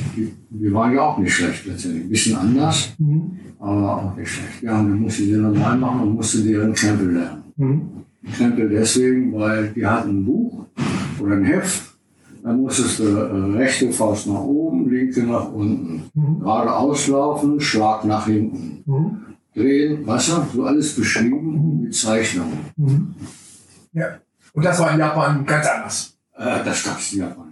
[0.50, 2.04] Wir waren ja auch nicht schlecht letztendlich.
[2.04, 3.32] Ein bisschen anders, mhm.
[3.58, 4.62] aber auch nicht schlecht.
[4.62, 7.42] Ja, und dann musste die normal machen und musste deren Krempel lernen.
[7.56, 7.82] Mhm.
[8.32, 10.66] Krempel deswegen, weil die hatten ein Buch
[11.20, 11.90] oder ein Heft
[12.42, 16.10] dann musstest du äh, rechte Faust nach oben, linke nach unten.
[16.14, 16.40] Mhm.
[16.40, 18.82] Gerade auslaufen, Schlag nach hinten.
[18.86, 19.26] Mhm.
[19.54, 21.82] Drehen, Wasser, so alles beschrieben mhm.
[21.82, 22.58] mit Zeichnungen.
[22.76, 23.14] Mhm.
[23.92, 24.06] Ja.
[24.52, 26.18] Und das war in Japan ganz anders.
[26.36, 27.49] Äh, das gab es in Japan.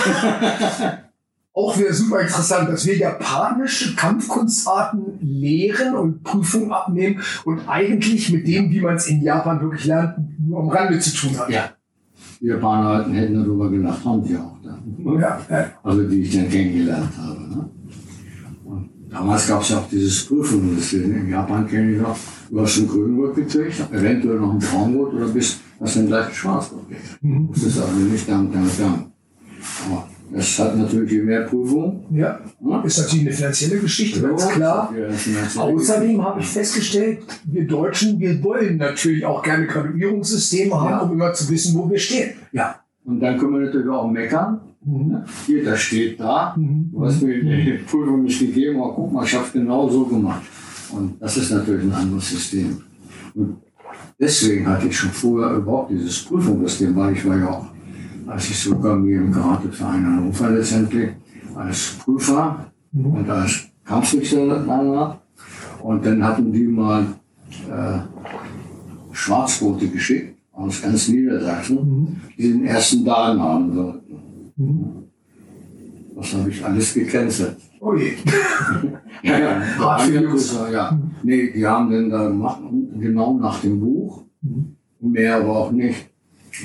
[1.52, 8.46] Auch wieder super interessant, dass wir japanische Kampfkunstarten lehren und Prüfungen abnehmen und eigentlich mit
[8.46, 11.50] dem, wie man es in Japan wirklich lernt, nur am Rande zu tun hat.
[11.50, 11.70] Ja.
[12.40, 15.20] Die Japaner hätten darüber gelacht, haben sie auch dann.
[15.20, 15.70] Ja, ja.
[15.82, 17.40] Also die ich dann kennengelernt habe.
[17.40, 17.70] Ne?
[18.64, 21.14] Und damals gab es ja auch dieses Prüfungssystem.
[21.16, 22.16] In Japan kenne ich noch,
[22.48, 26.34] du hast einen Grüngurt gekriegt, eventuell noch einen Braungurt oder bist, hast dann gleich einen
[26.34, 27.22] Schwarzgurt gekriegt.
[27.22, 27.48] Mhm.
[27.52, 29.09] Das ist also nicht dann, dann, dann.
[30.32, 32.04] Das hat natürlich mehr Prüfung.
[32.12, 32.38] Ja.
[32.60, 32.80] ja.
[32.82, 34.94] Ist natürlich eine finanzielle Geschichte, ganz klar.
[34.96, 40.98] Ja, Außerdem habe ich festgestellt, wir Deutschen, wir wollen natürlich auch gerne Graduierungssysteme haben, ja.
[41.00, 42.34] um immer zu wissen, wo wir stehen.
[42.52, 42.76] Ja.
[43.04, 44.60] Und dann können wir natürlich auch meckern.
[44.84, 45.24] Mhm.
[45.46, 46.54] Hier, das steht da.
[46.56, 46.90] Mhm.
[46.92, 50.04] Du hast mir die Prüfung nicht gegeben, aber guck mal, ich habe es genau so
[50.04, 50.42] gemacht.
[50.92, 52.80] Und das ist natürlich ein anderes System.
[53.34, 53.56] Und
[54.18, 57.66] deswegen hatte ich schon vorher überhaupt dieses Prüfungssystem, weil ich war ja auch
[58.30, 61.10] als ich sogar mir im Karateverein Hannover letztendlich
[61.54, 63.06] als Prüfer mhm.
[63.06, 65.18] und als Kampfrichter
[65.82, 67.06] Und dann hatten die mal
[67.68, 67.98] äh,
[69.12, 72.16] Schwarzboote geschickt aus ganz Niedersachsen, mhm.
[72.38, 74.16] die den ersten Dan haben sollten.
[74.56, 74.88] Mhm.
[76.16, 77.56] Das habe ich alles gecancelt.
[77.80, 78.12] Oh je.
[79.22, 79.62] ja, ja.
[80.06, 80.98] Größer, ja.
[81.22, 82.60] Nee, die haben den da gemacht,
[82.98, 84.22] genau nach dem Buch.
[84.42, 84.76] Mhm.
[85.00, 86.09] Mehr aber auch nicht.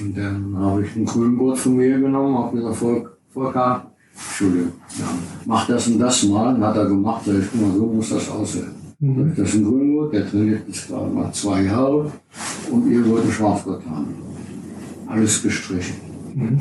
[0.01, 4.71] Und dann habe ich einen grünen Gurt von mir genommen, habe gesagt, Volk, Volker, Entschuldigung,
[4.97, 5.05] ja,
[5.45, 6.53] mach das und das mal.
[6.53, 8.75] Dann hat er gemacht, sag ich, guck mal, so muss das aussehen.
[8.99, 9.33] Mhm.
[9.35, 12.11] Das ist ein Grüngurt, der trainiert jetzt gerade mal zwei Jahre
[12.71, 14.07] und ihr wollt einen Schwarzgurt haben.
[15.07, 15.95] Alles gestrichen.
[16.33, 16.59] Mhm.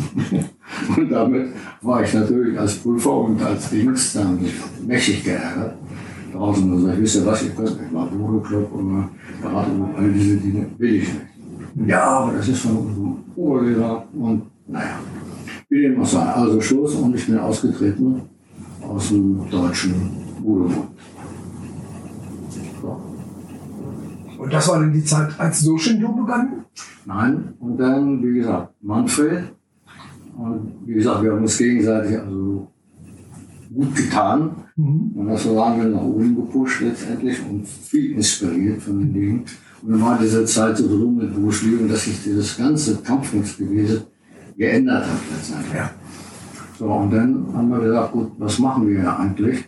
[0.97, 1.49] und damit
[1.83, 4.39] war ich natürlich als Prüfer und als Dings dann
[4.87, 5.77] mächtig geärgert.
[6.33, 9.09] Draußen und sag ich, wisst ihr was, ihr könnt nicht mal Blutklopp oder
[9.41, 11.34] Beratung, all diese Dinge will ich nicht.
[11.87, 14.99] Ja, aber das ist von unserem Oberlehrer und naja,
[15.69, 16.23] wie dem auch sei.
[16.23, 18.23] Also Schluss und ich bin ausgetreten
[18.81, 19.95] aus dem deutschen
[20.43, 20.89] Rudelbund.
[22.81, 23.01] So.
[24.39, 26.65] Und das war dann die Zeit, als Soshindo begann?
[27.07, 29.53] Nein, und dann, wie gesagt, Manfred.
[30.37, 32.69] Und wie gesagt, wir haben uns gegenseitig also
[33.75, 34.51] gut getan.
[34.77, 35.13] Mhm.
[35.15, 39.45] Und das waren wir nach oben gepusht letztendlich und viel inspiriert von den Dingen.
[39.85, 44.05] Und dann war diese Zeit so drum mit Bruce Lee, dass sich dieses ganze Kampfkunstgewesen
[44.57, 45.75] geändert hat letztendlich.
[45.75, 45.91] Ja.
[46.79, 49.65] So, und dann haben wir gesagt, gut, was machen wir eigentlich?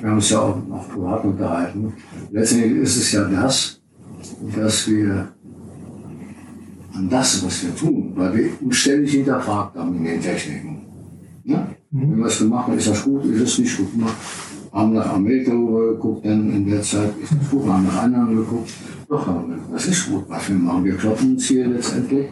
[0.00, 1.94] Wir haben uns ja auch noch privat unterhalten.
[2.32, 3.80] Letztendlich ist es ja das,
[4.54, 5.28] dass wir
[6.92, 10.82] an das, was wir tun, weil wir uns ständig hinterfragt haben in den Techniken.
[11.44, 11.66] Ja?
[11.90, 12.12] Mhm.
[12.12, 14.16] Wenn wir es gemacht haben, ist das gut, ist es nicht gut gemacht
[14.74, 18.70] haben nach Amerika geguckt, dann in der Zeit ist das gut, haben nach anderen geguckt.
[19.08, 19.28] Doch,
[19.72, 20.84] das ist gut, was wir machen.
[20.84, 22.26] Wir kloppen uns hier letztendlich,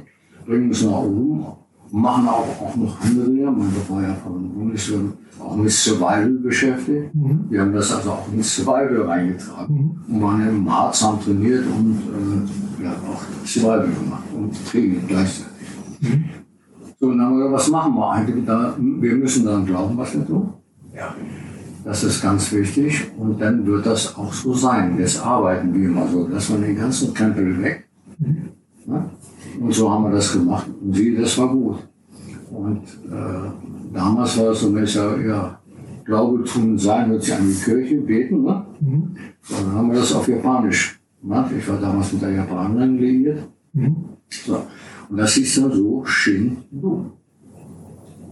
[0.44, 1.46] bringen es nach oben,
[1.92, 3.50] machen auch, auch noch andere Dinge.
[3.50, 5.00] Man war ja von Bundeswehr
[5.38, 7.14] auch mit Survival beschäftigt.
[7.14, 7.44] Mhm.
[7.48, 10.14] Wir haben das also auch in Survival reingetragen mhm.
[10.14, 12.00] und waren im Harz, haben trainiert und
[12.80, 15.52] äh, ja, auch Survival gemacht und Training gleichzeitig.
[16.00, 16.24] Mhm.
[16.98, 18.76] So, dann haben wir gesagt, was machen wir eigentlich da?
[18.78, 20.52] Wir müssen daran glauben, was wir tun.
[20.94, 21.14] Ja.
[21.84, 24.96] Das ist ganz wichtig und dann wird das auch so sein.
[24.98, 27.88] Jetzt arbeiten wir immer so, dass man den ganzen Krempel weg.
[28.86, 29.10] Ne?
[29.60, 30.66] Und so haben wir das gemacht.
[30.80, 31.78] Und sie, das war gut.
[32.50, 35.58] Und äh, damals war es so, wenn ich sage, ja,
[36.04, 38.42] Glaube tun sein, wird sich an die Kirche beten.
[38.42, 38.66] Ne?
[38.80, 39.16] Mhm.
[39.42, 41.52] So, dann haben wir das auf Japanisch gemacht.
[41.56, 43.48] Ich war damals mit der Japanerin liiert.
[43.72, 43.96] Mhm.
[44.28, 44.66] So.
[45.08, 47.12] Und das hieß dann so Shin-Du.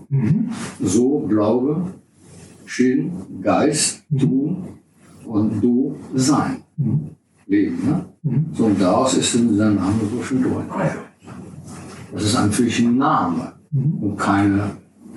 [0.08, 0.48] Mhm.
[0.82, 1.84] So Glaube,
[2.70, 3.11] Shin,
[3.42, 4.78] Geist, Tun
[5.26, 6.62] und Du, Sein.
[7.48, 7.78] Leben.
[7.85, 8.04] Ne?
[8.52, 10.64] So, und daraus ist dann dieser Name so schön durch.
[12.12, 14.70] Das ist natürlich ein Name und keine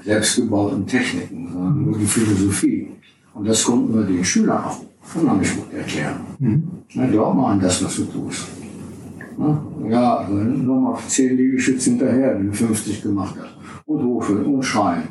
[0.04, 2.88] selbstgebauten Techniken, sondern nur die Philosophie.
[3.36, 4.80] Und das konnten wir den Schülern auch
[5.14, 6.22] unheimlich gut erklären.
[6.40, 6.64] Mhm.
[6.96, 8.48] Na, glaub mal an das, was du tust.
[9.90, 13.56] Ja, also nochmal 10 Liegestütze hinterher, wenn du 50 gemacht hast.
[13.86, 15.04] Und hochführen und schreien.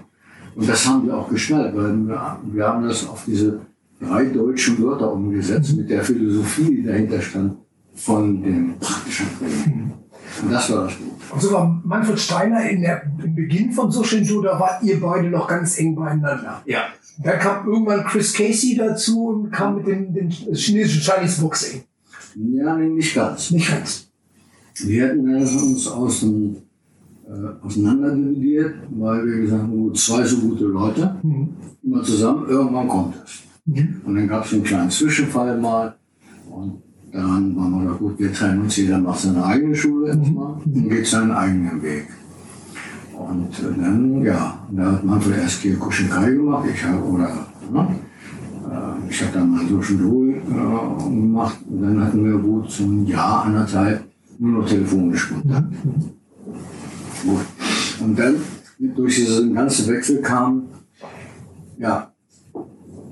[0.54, 3.60] Und das haben wir auch geschnallt, weil wir, wir haben das auf diese
[4.00, 7.56] drei deutschen Wörter umgesetzt mit der Philosophie, die dahinter stand,
[7.94, 9.92] von dem praktischen Training.
[10.42, 11.12] Und das war das Gute.
[11.32, 15.28] Und so war Manfred Steiner in der, im Beginn von Sushinjo, da wart ihr beide
[15.28, 16.62] noch ganz eng beieinander.
[16.66, 16.88] Ja.
[17.18, 21.82] Dann kam irgendwann Chris Casey dazu und kam mit dem, dem chinesischen Chinese Boxing.
[22.34, 23.50] Ja, nee, nicht ganz.
[23.50, 24.08] Nicht ganz.
[24.76, 26.56] Wir hätten uns aus dem,
[27.32, 31.48] äh, auseinanderdividiert, weil wir gesagt haben, gut, zwei so gute Leute, Mhm.
[31.82, 33.42] immer zusammen, irgendwann kommt es.
[33.64, 34.00] Mhm.
[34.04, 35.94] Und dann gab es einen kleinen Zwischenfall mal.
[36.50, 40.54] Und dann waren wir da gut, wir trennen uns, jeder macht seine eigene Schule erstmal
[40.64, 42.06] und geht seinen eigenen Weg.
[43.18, 47.88] Und äh, dann, ja, da hat Manfred erst hier Kushinkai gemacht, ich habe, oder, ne?
[48.70, 51.58] Äh, ich habe dann mal so schon äh, gemacht.
[51.68, 54.04] Und dann hatten wir gut so ein Jahr, anderthalb
[54.38, 55.72] nur noch telefonisch Kontakt.
[57.22, 57.40] Gut.
[58.00, 58.36] Und dann,
[58.78, 60.64] durch diesen ganzen Wechsel kam,
[61.78, 62.12] ja,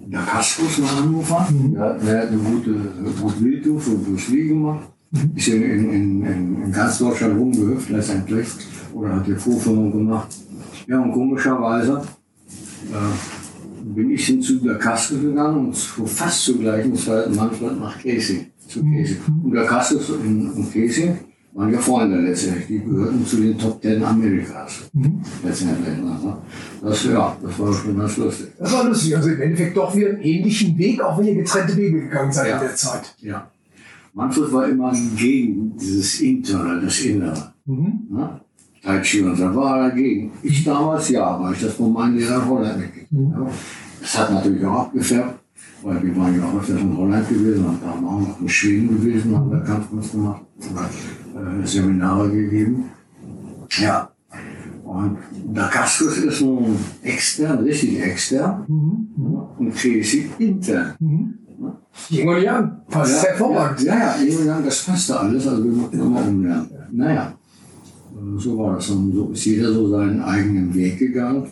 [0.07, 2.73] der Kaskus nach Hannover, der, der hat eine gute
[3.21, 4.89] Gutbildung für Bruce Lee gemacht.
[5.35, 8.49] Ist in, in, in, in, ganz Deutschland rumgehüpft letztendlich.
[8.93, 10.29] Oder hat die Vorführung gemacht.
[10.87, 12.03] Ja, und komischerweise
[12.93, 17.79] äh, bin ich hin zu der Kaske gegangen und zu, fast zur gleichen Zeit Manfred
[17.79, 18.51] nach Casey.
[18.67, 19.17] Zu Casey.
[19.43, 21.15] Und der Kaskus und, und Casey
[21.53, 22.67] waren ja Freunde letztendlich.
[22.67, 24.91] Die gehörten zu den Top Ten Amerikas.
[25.45, 25.99] Letztendlich.
[25.99, 26.37] Ne?
[26.83, 28.49] Das, ja, das war schon ganz lustig.
[28.59, 29.17] Das war lustig.
[29.17, 32.49] Also im Endeffekt doch wieder einen ähnlichen Weg, auch wenn ihr getrennte Wege gegangen seid
[32.51, 32.57] Ja.
[32.61, 33.15] in der Zeit.
[33.19, 33.51] Ja.
[34.13, 37.53] Manfred war immer gegen dieses Interne, das Innere.
[37.67, 38.07] Mhm.
[38.11, 38.41] Ne?
[38.83, 40.33] Tai Chi und so war er dagegen.
[40.43, 43.51] Ich damals ja, weil ich das von meinen Lehrern Holland mitgekriegt habe.
[44.01, 45.39] Das hat natürlich auch abgefärbt,
[45.83, 48.41] weil wir waren ja auch öfters in Holland gewesen, und da haben wir auch noch
[48.41, 50.43] in Schweden gewesen, haben wir Kampfkunst gemacht,
[51.41, 52.91] äh, Seminare gegeben.
[53.79, 54.11] Ja.
[54.85, 55.19] Und
[55.55, 58.65] der Kaskus ist nun extern, richtig extern,
[59.17, 59.49] ne?
[59.59, 60.95] und Casey intern.
[62.09, 62.73] Yin und Yang.
[62.89, 63.83] Passt hervorragend.
[63.83, 66.71] Ja, ja, ja, ja, das passte alles, also wir mussten immer umlernen.
[66.91, 67.35] Naja,
[68.37, 68.91] so war das.
[68.91, 71.47] Und so ist jeder so seinen eigenen Weg gegangen.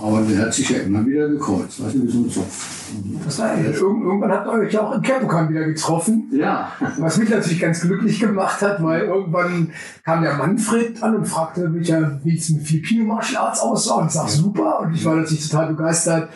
[0.00, 2.82] Aber der hat sich ja immer wieder gekreuzt, weißt du, wie so ein Zopf.
[3.24, 6.28] Das irgendwann habt ihr euch ja auch in Capricorn wieder getroffen.
[6.32, 9.70] Ja, Was mich natürlich ganz glücklich gemacht hat, weil irgendwann
[10.04, 13.96] kam der Manfred an und fragte mich ja, wie es mit Filipino Martial Arts aussah.
[13.96, 14.80] Und sag super.
[14.80, 16.30] Und ich war natürlich total begeistert,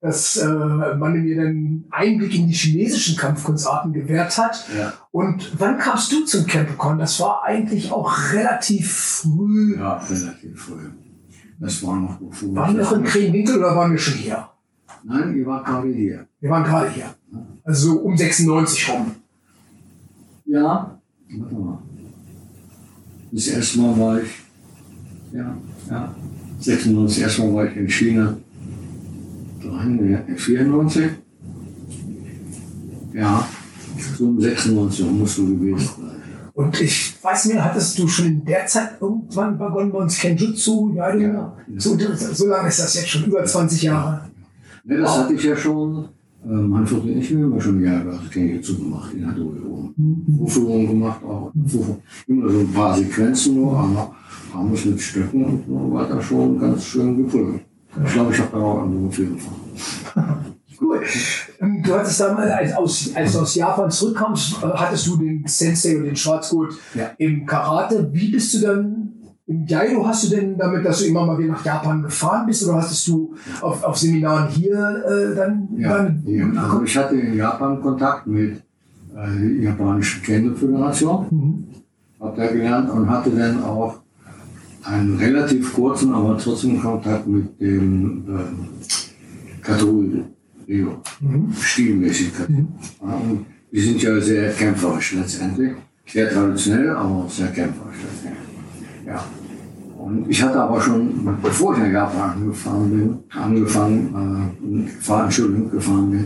[0.00, 4.66] dass äh, man mir dann Einblick in die chinesischen Kampfkunstarten gewährt hat.
[4.76, 6.98] ja, Und wann kamst du zum Capricorn?
[6.98, 9.76] Das war eigentlich auch relativ früh.
[9.78, 10.90] ja, relativ früh.
[11.62, 12.56] Das war noch bevor.
[12.56, 14.48] Waren wir noch in Krenwinkel oder waren wir schon hier?
[15.04, 16.26] Nein, ihr wart gerade hier.
[16.40, 17.14] Wir waren gerade hier.
[17.62, 19.12] Also so um 96 rum.
[20.46, 21.00] Ja,
[21.38, 21.78] warte mal.
[23.30, 24.30] Das erste Mal war ich,
[25.32, 25.56] ja,
[25.88, 26.14] ja,
[26.58, 28.36] 96, erstmal war ich in China.
[30.36, 31.10] 94.
[33.14, 33.48] Ja,
[34.18, 36.22] so um 96 musst du gewesen sein.
[36.54, 40.92] Und ich weiß mir, hattest du schon in der Zeit irgendwann begonnen bei uns Kenjutsu?
[40.94, 41.56] Ja, Ja.
[41.76, 44.22] So, so lange ist das jetzt schon, über 20 Jahre.
[44.84, 46.08] Ne, das hatte ich ja schon,
[46.44, 49.90] äh, Manfred und ich, wir haben ja schon Jahre Kenjutsu gemacht in Hadoyo.
[50.38, 52.02] Vorführungen gemacht, auch Vorführungen.
[52.26, 54.14] immer so ein paar Sequenzen nur, aber
[54.52, 57.62] haben es mit Stöcken und so weiter schon ganz schön geprügelt.
[58.04, 59.54] Ich glaube, ich habe da auch einen Film von.
[60.80, 61.00] Cool.
[61.84, 65.96] Du hattest damals, als, aus, als du aus Japan zurückkamst, äh, hattest du den Sensei
[65.96, 67.10] und den Schwarzgurt Ja.
[67.18, 68.08] im Karate.
[68.12, 69.12] Wie bist du dann
[69.46, 70.04] im Jaido?
[70.04, 73.06] Hast du denn damit, dass du immer mal wieder nach Japan gefahren bist oder hast
[73.06, 75.68] du auf, auf Seminaren hier äh, dann?
[75.78, 78.56] Ja, dann ja, also ich hatte in Japan Kontakt mit
[79.14, 81.64] äh, der japanischen Kendo-Föderation, Mhm.
[82.20, 84.00] habe da gelernt und hatte dann auch
[84.84, 88.68] einen relativ kurzen, aber trotzdem Kontakt mit dem ähm,
[89.62, 90.02] Kato
[90.72, 91.52] Rio, Mhm.
[91.60, 92.32] stilmäßig.
[92.38, 95.72] Ja, und die sind ja sehr kämpferisch letztendlich,
[96.06, 99.06] sehr traditionell, aber auch sehr kämpferisch letztendlich.
[99.06, 99.22] Ja.
[99.98, 100.98] Und ich hatte aber schon,
[101.42, 106.24] bevor ich nach Japan angefahren bin, angefangen, äh, gefahren, Entschuldigung, gefahren bin,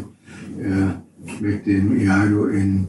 [0.64, 2.86] äh, mit dem Iaido in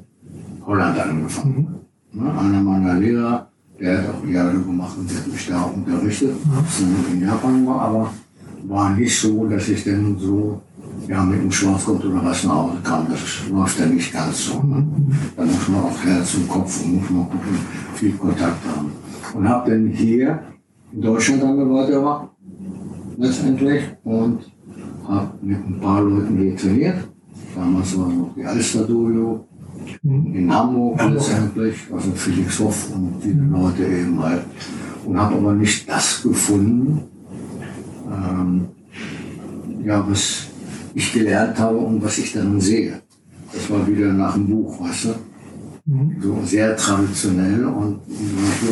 [0.66, 1.76] Holland angefangen.
[2.14, 3.49] Ne, einer meiner Lehrer,
[3.80, 6.36] der hat auch Iaido gemacht und hat mich da unterrichtet.
[6.55, 8.14] Hab's dann in Japan gemacht, aber
[8.68, 10.62] war nicht so, dass ich dann so
[11.08, 13.08] ja, mit dem Schwarzgurt oder was nach Hause kam.
[13.10, 14.62] Das läuft ja nicht ganz so.
[14.62, 14.86] Ne?
[15.36, 17.58] Da muss man auch Herz und Kopf und muss man gucken,
[17.95, 18.91] viel Kontakt haben.
[19.34, 20.39] Und habe dann hier
[20.91, 22.30] in Deutschland dann weitergemacht,
[23.18, 24.39] letztendlich, und
[25.08, 27.08] habe mit ein paar Leuten hier trainiert.
[27.56, 29.45] Damals war noch die Alster Dojo
[30.04, 34.43] in Hamburg letztendlich, also Felix Hoff und viele Leute eben halt.
[35.06, 37.04] Und habe aber nicht das gefunden,
[38.12, 38.68] ähm,
[39.86, 40.47] ja, was
[40.94, 43.02] ich gelernt habe und was ich dann sehe.
[43.54, 45.16] Das war wieder nach dem Buch, weißt du?
[46.22, 48.02] So sehr traditionell und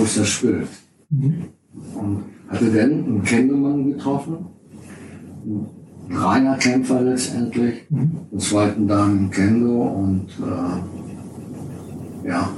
[0.04, 0.68] ist das Bild?
[1.10, 4.38] Und hatte dann einen Kennemann getroffen,
[6.10, 12.50] ein reiner Kämpfer letztendlich, den zweiten dann im Kendo und äh, ja,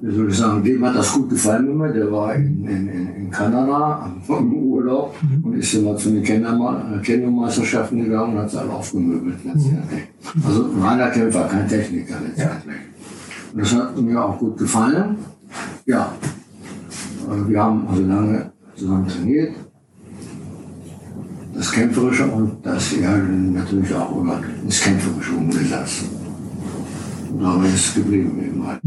[0.00, 1.92] wie soll ich sagen, dem hat das gut gefallen mit mir.
[1.92, 8.34] Der war in, in, in Kanada im Urlaub und ist immer zu den Kendo-Meisterschaften gegangen
[8.34, 10.04] und hat es alle aufgemöbelt letztendlich.
[10.46, 12.76] Also ein reiner Kämpfer, kein Techniker letztendlich.
[13.52, 15.16] Und das hat mir auch gut gefallen.
[15.86, 16.12] Ja,
[17.28, 19.54] äh, wir haben also lange zusammen trainiert.
[21.54, 26.04] Das Kämpferische und das ja natürlich auch immer ins Kämpferische umgesetzt.
[27.32, 28.80] Und dabei ist es geblieben eben halt.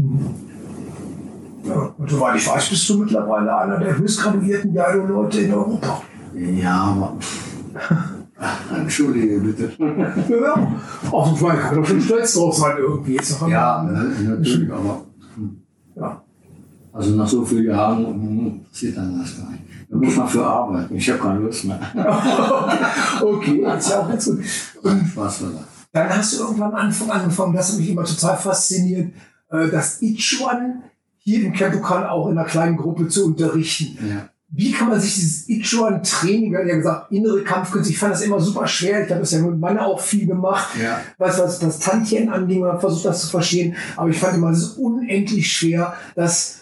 [1.64, 6.02] Ja, und soweit ich weiß, bist du mittlerweile einer der höchstgraduierten Jado-Leute in Europa.
[6.34, 7.16] Ja, aber.
[8.76, 9.70] Entschuldige bitte.
[9.78, 10.54] Ja,
[11.10, 13.14] auch ich meine, kann doch schon stolz drauf sein irgendwie.
[13.14, 15.02] Jetzt noch Ja, natürlich, aber.
[15.94, 16.22] ja.
[16.92, 19.62] Also nach so vielen Jahren hm, passiert dann das gar nicht.
[19.88, 20.94] Da muss man für arbeiten.
[20.96, 21.78] Ich habe keine Lust mehr.
[23.22, 24.26] Okay, ist ja auch gut.
[24.82, 25.50] Und Spaß das.
[25.92, 29.12] dann hast du irgendwann Anfang angefangen, das hat mich immer total fasziniert,
[29.50, 30.82] äh, das Ichuan
[31.24, 33.96] hier im Campokan auch in einer kleinen Gruppe zu unterrichten.
[34.08, 34.28] Ja.
[34.54, 38.20] Wie kann man sich dieses Ichuan-Training, wir haben ja gesagt, innere Kampfkünste, ich fand das
[38.20, 39.02] immer super schwer.
[39.02, 40.68] Ich habe das ja mit Mann auch viel gemacht.
[40.82, 41.00] Ja.
[41.16, 43.76] Was, was das Tantien anging, man hat versucht, das zu verstehen.
[43.96, 46.58] Aber ich fand immer, es ist unendlich schwer, das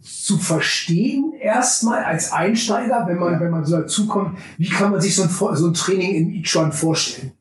[0.00, 3.40] zu verstehen, erstmal als Einsteiger, wenn man, Ja.
[3.40, 4.38] wenn man so dazukommt.
[4.56, 7.32] Wie kann man sich so ein, so ein Training in Ichuan vorstellen?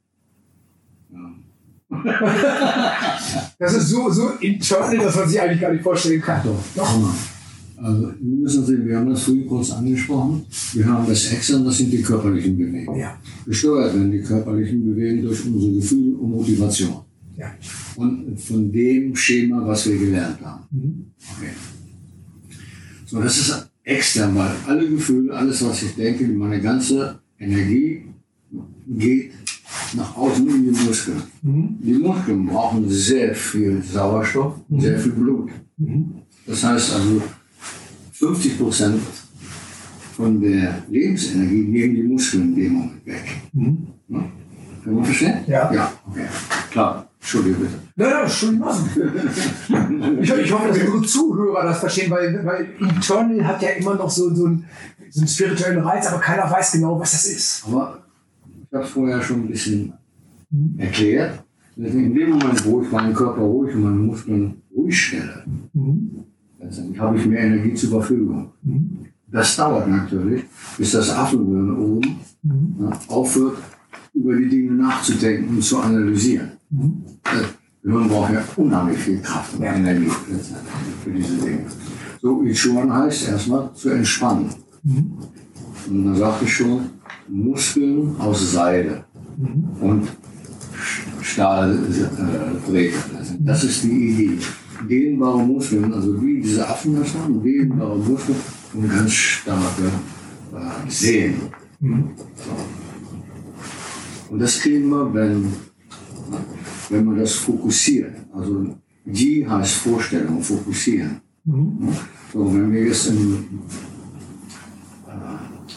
[3.60, 6.42] Das ist so, so internal, dass man sich eigentlich gar nicht vorstellen kann.
[6.76, 6.88] Doch.
[6.88, 7.14] Hammer.
[7.78, 10.46] Also, wir müssen sehen, wir haben das früher kurz angesprochen.
[10.74, 13.00] Wir haben das Extern, das sind die körperlichen Bewegungen.
[13.00, 13.18] Ja.
[13.46, 17.02] Gesteuert werden die körperlichen Bewegungen durch unsere Gefühle und Motivation.
[17.38, 17.54] Ja.
[17.96, 20.64] Und von dem Schema, was wir gelernt haben.
[20.72, 21.06] Mhm.
[21.38, 21.50] Okay.
[23.06, 28.06] So, das ist extern, weil alle Gefühle, alles, was ich denke, meine ganze Energie
[28.88, 29.32] geht
[29.94, 31.24] nach außen in die Muskeln.
[31.42, 31.78] Mhm.
[31.82, 35.52] Die Muskeln brauchen sehr viel Sauerstoff, sehr viel Blut.
[35.78, 36.16] Mhm.
[36.46, 37.22] Das heißt also,
[38.12, 39.02] 50 Prozent
[40.16, 43.42] von der Lebensenergie nehmen die Muskeln in dem Moment weg.
[43.54, 43.88] Mhm.
[44.08, 44.24] Ne?
[44.84, 45.40] Kann man verstehen?
[45.48, 45.74] Ja.
[45.74, 46.26] Ja, okay.
[46.72, 47.08] Klar.
[47.20, 47.80] Entschuldige bitte.
[47.96, 48.70] Naja, Entschuldigung.
[50.22, 54.10] Ich, ich hoffe, dass unsere Zuhörer das verstehen, weil, weil Internal hat ja immer noch
[54.10, 54.66] so, so, einen,
[55.10, 57.64] so einen spirituellen Reiz, aber keiner weiß genau, was das ist.
[57.66, 58.03] Aber
[58.74, 59.94] habe es vorher schon ein bisschen
[60.78, 61.44] erklärt.
[61.76, 65.44] In dem Moment, wo ich meinen Körper ruhig und meine Muskeln ruhig stelle,
[66.60, 68.52] letztendlich habe ich mehr Energie zur Verfügung.
[69.32, 70.44] Das dauert natürlich,
[70.78, 73.58] bis das Affengehirn oben ne, aufhört,
[74.14, 76.52] über die Dinge nachzudenken und zu analysieren.
[77.24, 77.46] Das
[77.82, 80.12] Gehirn braucht ja unheimlich viel Kraft und Energie
[81.04, 81.66] für diese Dinge.
[82.22, 84.50] So, Ichuan heißt erstmal zu entspannen.
[85.90, 86.82] Und dann sagte ich schon,
[87.28, 89.06] Muskeln aus Seide
[89.82, 90.08] und
[91.22, 92.98] Stahldrähte.
[93.40, 94.38] das ist die Idee.
[94.90, 98.38] Dehnbare Muskeln, also wie diese Affen das haben, dehnbare Muskeln
[98.74, 99.84] und ganz starke
[100.54, 101.50] äh, Sehnen.
[104.30, 105.54] Und das kriegen wir, wenn,
[106.90, 108.16] wenn wir das fokussieren.
[108.34, 111.22] Also Ji heißt Vorstellung, fokussieren.
[111.46, 113.46] So, wenn wir jetzt im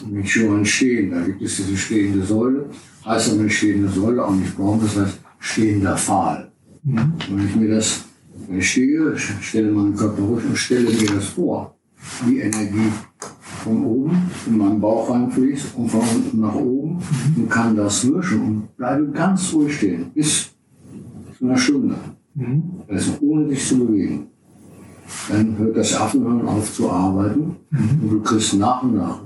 [0.09, 1.11] mit Schuhen stehen.
[1.11, 2.65] Da gibt es diese stehende Säule.
[3.05, 6.51] Heißt aber nicht stehende Säule, auch nicht Baum, das heißt stehender Pfahl.
[6.83, 8.05] Wenn ich mir das,
[8.47, 11.75] wenn ich stehe, stelle meinen Körper ruhig und stelle mir das vor,
[12.25, 12.91] wie Energie
[13.63, 16.99] von oben in meinen Bauch reinfließt und von unten nach oben
[17.35, 20.49] und kann das mischen und bleibe ganz ruhig stehen, bis
[21.37, 21.95] zu einer Stunde.
[22.87, 24.27] Also ohne dich zu bewegen.
[25.29, 29.21] Dann hört das Affenhirn auf zu arbeiten und du kriegst nach und nach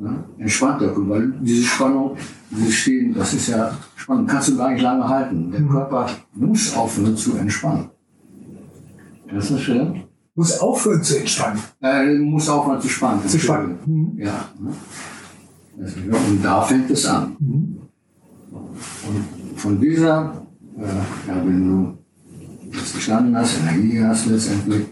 [0.00, 2.16] ne, entspannter, weil diese Spannung,
[2.50, 5.50] dieses Stehen, das ist ja spannend, kannst du gar nicht lange halten.
[5.50, 7.90] Der Körper muss aufhören zu entspannen.
[9.32, 10.02] Das ist schön.
[10.34, 11.58] Muss aufhören zu entspannen.
[11.82, 13.26] Äh, muss aufhören zu spannen.
[13.26, 13.78] Zu spannen.
[13.86, 14.18] Mhm.
[14.18, 14.44] Ja.
[14.60, 15.84] Ne?
[15.84, 17.36] Ist- Und da fängt es an.
[18.50, 20.46] Und von dieser,
[20.78, 21.98] äh, ja, wenn du
[22.76, 24.84] das gestanden hast, Energie hast letztendlich,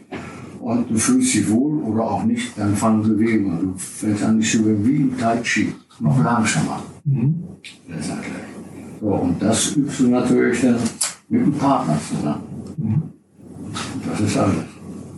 [0.65, 3.61] und du fühlst dich wohl oder auch nicht, dann fangen Bewegungen.
[3.61, 6.83] Du fängst an, dich zu bewegen wie Tai Chi, noch langsamer.
[7.87, 8.33] Letztendlich.
[8.99, 10.79] So, und das übst du natürlich dann
[11.29, 12.43] mit dem Partner zusammen.
[12.79, 14.65] Und das ist alles.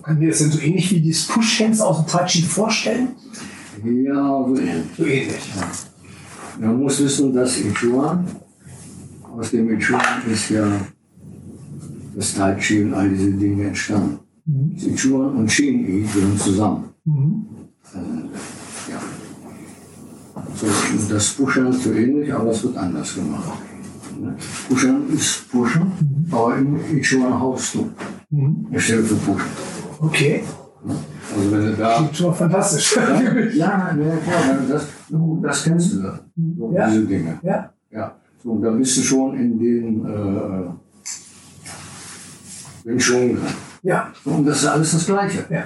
[0.03, 3.09] Kann mir das denn so ähnlich wie dieses Push-Hands aus dem Tai Chi vorstellen?
[3.85, 4.85] Ja, so ähnlich.
[4.97, 5.53] So ähnlich.
[6.59, 8.27] Man muss wissen, dass Ichuan,
[9.37, 10.67] aus dem Ichuan ist ja
[12.17, 14.26] das Tai Chi und all diese Dinge entstanden.
[14.77, 16.85] Sichuan und Qing gehören zusammen.
[17.05, 17.47] Mhm.
[18.89, 19.01] ja.
[20.55, 20.67] So,
[21.13, 23.59] das Pushen ist so ähnlich, aber es wird anders gemacht.
[24.69, 26.33] Pushen ist Pushen, mhm.
[26.33, 27.91] aber in Ichuan haust du.
[28.31, 28.67] Mhm.
[28.79, 29.51] Stelle für Pushen.
[30.01, 30.45] Okay.
[31.35, 31.97] Also wenn du da.
[31.97, 32.97] Klingt schon fantastisch.
[32.97, 33.21] Ja,
[33.55, 34.87] ja, ja klar, das,
[35.43, 36.03] das kennst du.
[36.57, 36.89] So, ja.
[36.89, 37.41] Diese Dinge.
[37.43, 37.73] Ja.
[37.91, 38.15] ja.
[38.43, 40.71] So, und da bist du schon in den äh,
[42.85, 43.66] den Schwung drin.
[43.83, 44.13] Ja.
[44.25, 45.45] Und das ist alles das Gleiche.
[45.51, 45.65] Ja.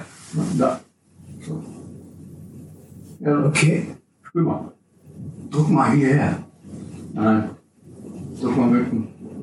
[0.57, 0.79] Da.
[1.45, 1.63] So.
[3.19, 3.45] Ja.
[3.45, 3.87] Okay.
[4.23, 4.71] Spür mal.
[5.49, 6.37] Druck mal hierher.
[7.13, 7.49] Nein.
[8.39, 8.87] Drück mal mit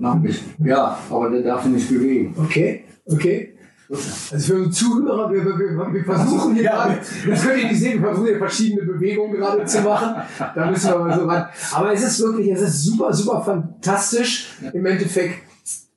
[0.00, 0.48] nach ein bisschen.
[0.64, 2.34] Ja, aber der darf sich nicht bewegen.
[2.38, 3.54] Okay, okay.
[3.90, 8.02] Also für unsere Zuhörer, wir, wir, wir versuchen hier gerade, das könnt ihr nicht sehen,
[8.02, 10.22] wir versuchen hier verschiedene Bewegungen gerade zu machen.
[10.54, 11.46] Da müssen wir mal so ran.
[11.72, 15.36] Aber es ist wirklich, es ist super, super fantastisch, im Endeffekt,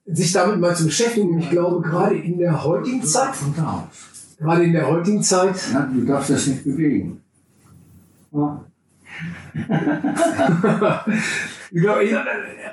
[0.05, 1.39] sich damit mal zu beschäftigen.
[1.39, 3.33] Ich glaube, gerade in der heutigen Zeit,
[4.39, 5.55] gerade in der heutigen Zeit.
[5.73, 7.21] Ja, du darfst das nicht bewegen.
[8.31, 8.65] Ja.
[11.71, 12.23] ich glaube,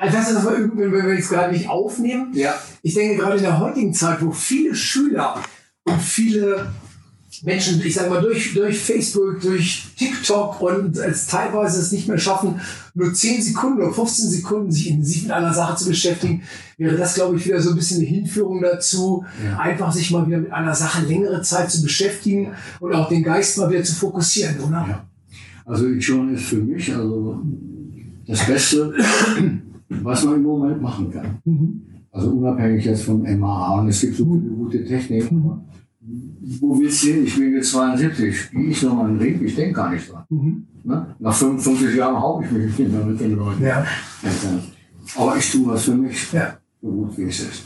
[0.00, 2.30] das ist mal wenn wir jetzt gerade nicht aufnehmen.
[2.32, 2.54] Ja.
[2.82, 5.42] Ich denke gerade in der heutigen Zeit, wo viele Schüler
[5.84, 6.70] und viele
[7.42, 12.18] Menschen, ich sage mal, durch, durch Facebook, durch TikTok und es teilweise es nicht mehr
[12.18, 12.60] schaffen,
[12.94, 16.42] nur 10 Sekunden oder 15 Sekunden sich intensiv mit einer Sache zu beschäftigen,
[16.76, 19.58] wäre das, glaube ich, wieder so ein bisschen eine Hinführung dazu, ja.
[19.58, 23.58] einfach sich mal wieder mit einer Sache längere Zeit zu beschäftigen und auch den Geist
[23.58, 24.86] mal wieder zu fokussieren, oder?
[24.88, 25.08] Ja.
[25.64, 27.42] Also schon ist für mich also
[28.26, 28.94] das Beste,
[29.88, 31.38] was man im Moment machen kann.
[31.44, 31.82] Mhm.
[32.10, 35.36] Also unabhängig jetzt von MAA und es gibt so viele gute Techniken.
[35.36, 35.60] Mhm
[36.00, 37.24] wo willst du hin?
[37.24, 38.50] Ich bin jetzt 72.
[38.50, 39.44] Gehe ich nochmal in den Ring?
[39.44, 40.24] Ich denke gar nicht dran.
[40.28, 40.66] Mhm.
[40.84, 41.14] Ne?
[41.18, 43.62] Nach 55 Jahren haue ich mich nicht mehr mit den Leuten.
[43.64, 43.84] Ja.
[45.16, 46.58] Aber ich tue was für mich, ja.
[46.80, 47.62] so gut wie es ist.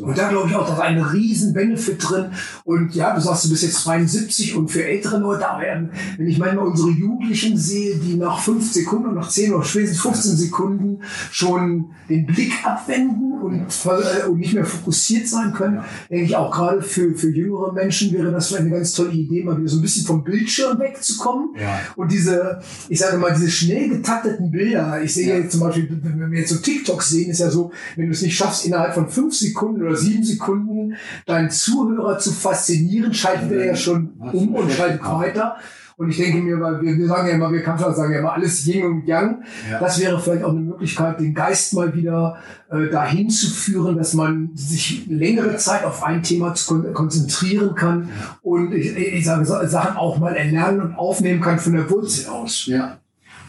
[0.00, 2.26] Und da glaube ich auch, da ist ein riesen Benefit drin.
[2.64, 6.38] Und ja, du sagst, du bist jetzt 72 und für ältere Leute, aber wenn ich
[6.38, 11.02] manchmal unsere Jugendlichen sehe, die nach fünf Sekunden und nach zehn oder spätestens 15 Sekunden
[11.30, 16.50] schon den Blick abwenden und, äh, und nicht mehr fokussiert sein können, denke ich auch
[16.50, 19.78] gerade für, für jüngere Menschen wäre das vielleicht eine ganz tolle Idee, mal wieder so
[19.78, 21.50] ein bisschen vom Bildschirm wegzukommen.
[21.60, 21.80] Ja.
[21.96, 25.36] Und diese, ich sage mal, diese schnell getakteten Bilder, ich sehe ja.
[25.36, 28.22] jetzt zum Beispiel, wenn wir jetzt so TikTok sehen, ist ja so, wenn du es
[28.22, 30.94] nicht schaffst, innerhalb von fünf Sekunden oder sieben Sekunden
[31.26, 35.56] deinen Zuhörer zu faszinieren, schalten wir ja schon um und schalten weiter.
[36.00, 38.32] Und ich denke mir, weil wir, wir sagen ja immer, wir Kampfler sagen ja immer
[38.32, 39.42] alles Yin und Yang.
[39.70, 39.80] Ja.
[39.80, 42.38] Das wäre vielleicht auch eine Möglichkeit, den Geist mal wieder
[42.70, 47.74] äh, dahin zu führen, dass man sich längere Zeit auf ein Thema zu kon konzentrieren
[47.74, 48.38] kann ja.
[48.40, 52.64] und ich, ich sage Sachen auch mal erlernen und aufnehmen kann von der Wurzel aus.
[52.64, 52.96] Ja.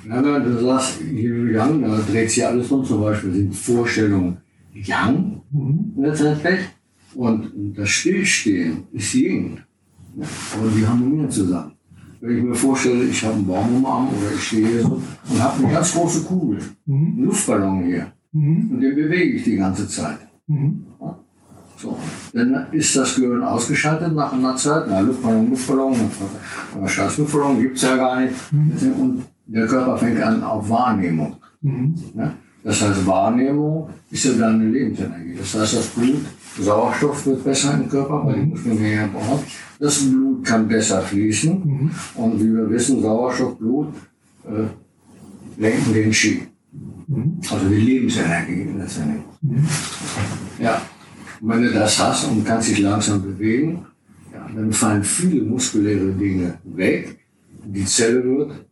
[0.09, 4.41] Ja, du sagst, Yang, da dreht sich alles um, zum Beispiel sind Vorstellungen
[4.73, 5.93] Yang mhm.
[5.97, 6.59] letztendlich.
[7.15, 9.59] Und das Stillstehen ist Yin.
[10.17, 11.73] Aber die harmonieren zusammen.
[12.19, 15.01] Wenn ich mir vorstelle, ich habe einen Baum am Arm oder ich stehe hier so
[15.29, 17.13] und habe eine ganz große Kugel, mhm.
[17.17, 18.11] einen Luftballon hier.
[18.31, 18.71] Mhm.
[18.71, 20.19] Und den bewege ich die ganze Zeit.
[20.47, 20.85] Mhm.
[21.77, 21.97] So.
[22.33, 24.85] Dann ist das Gehirn ausgeschaltet nach einer Zeit.
[24.87, 25.95] Na, Luftballon, Luftballon,
[26.75, 28.35] aber scheiß Luftballon gibt es ja gar nicht.
[28.51, 28.91] Mhm.
[28.99, 31.37] Und der Körper fängt an auf Wahrnehmung.
[31.61, 31.95] Mhm.
[32.15, 32.33] Ja?
[32.63, 35.35] Das heißt, Wahrnehmung ist ja dann eine Lebensenergie.
[35.37, 36.21] Das heißt, das Blut,
[36.59, 39.43] Sauerstoff wird besser im Körper, weil die Muskeln mehr brauchen.
[39.79, 41.53] Das Blut kann besser fließen.
[41.53, 41.91] Mhm.
[42.15, 43.87] Und wie wir wissen, Sauerstoff, Blut
[44.45, 46.43] äh, lenken den Ski.
[47.07, 47.41] Mhm.
[47.49, 49.23] Also die Lebensenergie letztendlich.
[49.41, 49.67] Mhm.
[50.59, 50.81] Ja.
[51.41, 53.85] Und wenn du das hast und kannst dich langsam bewegen,
[54.31, 57.17] ja, dann fallen viele muskuläre Dinge weg.
[57.65, 58.65] Die Zelle wird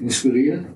[0.00, 0.66] inspiriert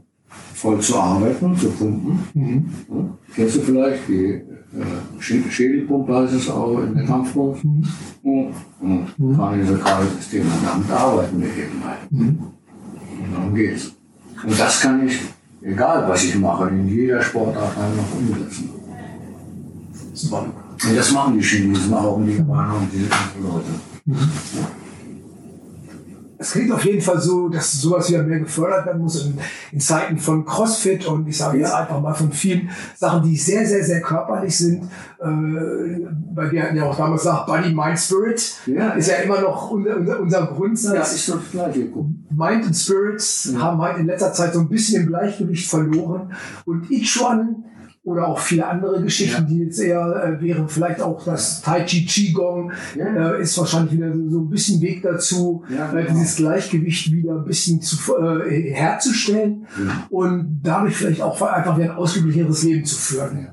[0.55, 2.19] voll zu arbeiten, zu pumpen.
[2.35, 2.71] Mhm.
[2.89, 4.43] Ja, kennst du vielleicht die
[4.77, 7.65] äh, Schädelpumpe heißt es auch in der Kampfkunst.
[7.65, 7.85] Mhm.
[8.23, 9.35] Und, und mhm.
[9.37, 9.79] gerade diese
[10.17, 12.11] Systeme, damit arbeiten wir eben halt.
[12.11, 12.39] Mhm.
[13.23, 13.93] Und darum geht's.
[14.43, 15.21] Und das kann ich,
[15.63, 18.71] egal was ich mache, in jeder Sportart einfach umsetzen.
[20.13, 20.47] Super.
[20.87, 23.09] Und das machen die Chinesen auch und die Japaner und diese
[23.43, 23.71] Leute.
[24.05, 24.84] Mhm.
[26.45, 29.39] Es klingt auf jeden Fall so, dass sowas wieder mehr gefördert werden muss in,
[29.73, 33.67] in Zeiten von CrossFit und ich sage jetzt einfach mal von vielen Sachen, die sehr,
[33.67, 34.85] sehr, sehr körperlich sind.
[35.21, 35.27] Äh,
[36.35, 39.71] weil wir hatten ja auch damals gesagt, Body, Mind, Spirit ja, ist ja immer noch
[39.71, 40.95] unser, unser, unser Grundsatz.
[40.95, 41.89] Ja, ist doch gleiche.
[42.29, 43.61] Mind und Spirits ja.
[43.61, 46.35] haben halt in letzter Zeit so ein bisschen im Gleichgewicht verloren
[46.67, 47.65] und each one
[48.05, 49.49] oder auch viele andere Geschichten, ja.
[49.49, 53.33] die jetzt eher äh, wären, vielleicht auch das Tai Chi Qigong ja.
[53.33, 56.19] äh, ist wahrscheinlich wieder so, ein bisschen Weg dazu, ja, äh, genau.
[56.19, 59.67] dieses Gleichgewicht wieder ein bisschen zu, äh, herzustellen
[60.11, 63.49] und dadurch vielleicht auch einfach wieder ein ausgeglicheneres Leben zu führen.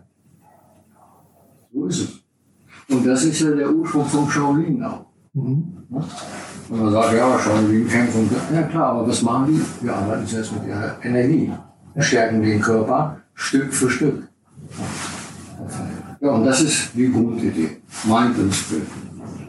[1.74, 2.22] So ist es.
[2.94, 5.06] Und das ist ja der Ursprung vom Shaolin auch.
[5.34, 5.78] Mhm.
[6.70, 7.38] Und man sagt, ja,
[7.70, 8.30] die kämpfen.
[8.54, 9.86] Ja klar, aber was machen die?
[9.86, 11.52] Wir arbeiten zuerst mit ihrer Energie.
[11.98, 14.31] Stärken den Körper Stück für Stück.
[16.22, 17.78] Ja, und das ist die Grundidee.
[18.08, 18.82] Mein Prinzip.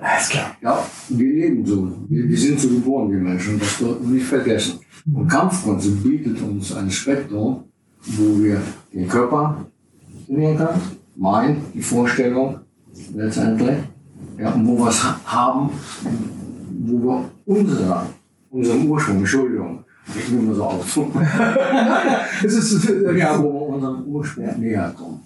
[0.01, 0.57] Alles klar.
[0.61, 1.93] Ja, wir leben so.
[2.09, 3.59] Wir, wir sind so geboren, wir Menschen.
[3.59, 4.81] Das sollten wir nicht vergessen.
[5.12, 7.64] Und Kampfkunst bietet uns ein Spektrum,
[8.05, 8.61] wo wir
[8.93, 9.66] den Körper
[10.27, 10.81] trainieren können,
[11.16, 12.61] mein, die Vorstellung
[13.14, 13.77] letztendlich,
[14.39, 15.70] ja, und wo wir es haben,
[16.85, 18.07] wo wir unser,
[18.51, 21.00] unserem Ursprung, Entschuldigung, ich nehme mal so auf,
[22.42, 25.20] Das ist, äh, ja, wo wir unserem Ursprung näher kommen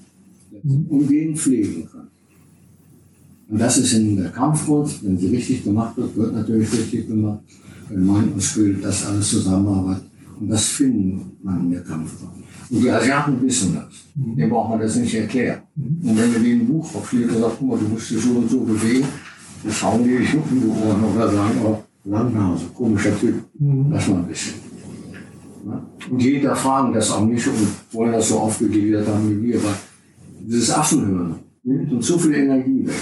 [0.88, 2.08] und den pflegen können.
[3.48, 7.40] Und das ist in der Kampfkunst, wenn sie richtig gemacht wird, wird natürlich richtig gemacht.
[7.88, 10.04] Wenn Mind und Spirit das alles zusammenarbeitet.
[10.40, 12.34] Und das finden man in der Kampfkunst.
[12.68, 13.94] Und die Asiaten wissen das.
[14.14, 15.60] Dem braucht man das nicht erklären.
[15.76, 18.30] Und wenn du denen ein Buch aufschlägst und sagst, guck mal, du musst dich so
[18.30, 19.06] und so bewegen,
[19.62, 23.34] dann schauen die die Ohren oder sagen, oh, Langnase, komischer Typ.
[23.90, 24.65] Lass mal ein bisschen.
[25.66, 25.82] Ja?
[26.10, 29.74] Und die hinterfragen das auch nicht und wollen das so aufgegliedert haben wie wir, weil
[30.40, 32.94] dieses Affenhören nimmt uns so viel Energie weg.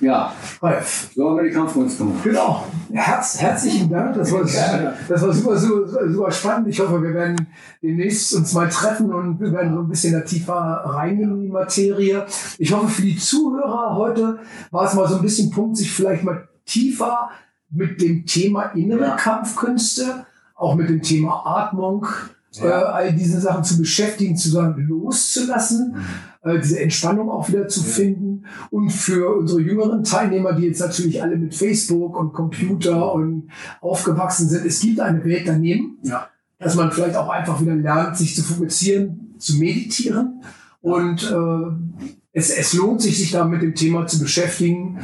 [0.00, 0.32] Ja,
[0.62, 1.10] Ralf.
[1.14, 2.22] so haben wir die Kampfkunst gemacht.
[2.22, 2.64] Genau.
[2.92, 4.14] Herz, herzlichen Dank.
[4.14, 6.68] Das war, das war super, super, super spannend.
[6.68, 7.48] Ich hoffe, wir werden
[7.82, 11.48] demnächst uns mal treffen und wir werden so ein bisschen da tiefer reingehen in die
[11.48, 12.24] Materie.
[12.58, 14.38] Ich hoffe, für die Zuhörer heute
[14.70, 17.30] war es mal so ein bisschen Punkt, sich vielleicht mal tiefer
[17.70, 19.16] mit dem Thema innere Ja.
[19.16, 22.06] Kampfkünste, auch mit dem Thema Atmung,
[22.52, 22.64] Ja.
[22.64, 25.96] äh, all diesen Sachen zu beschäftigen, zu sagen, loszulassen,
[26.42, 27.86] äh, diese Entspannung auch wieder zu Ja.
[27.86, 28.44] finden.
[28.70, 33.48] Und für unsere jüngeren Teilnehmer, die jetzt natürlich alle mit Facebook und Computer und
[33.80, 36.28] aufgewachsen sind, es gibt eine Welt daneben, Ja.
[36.58, 40.42] dass man vielleicht auch einfach wieder lernt, sich zu fokussieren, zu meditieren.
[40.80, 44.98] Und äh, es, es lohnt sich, sich da mit dem Thema zu beschäftigen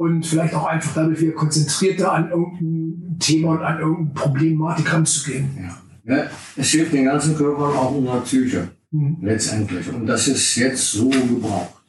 [0.00, 5.50] und vielleicht auch einfach dadurch wieder konzentrierter an irgendein Thema und an irgendeine Problematik ranzugehen.
[5.60, 6.16] Ja.
[6.16, 6.24] Ja,
[6.56, 8.68] es hilft den ganzen Körper und auch unserer Psyche.
[8.90, 9.18] Mhm.
[9.20, 9.86] Letztendlich.
[9.92, 11.79] Und das ist jetzt so gebraucht.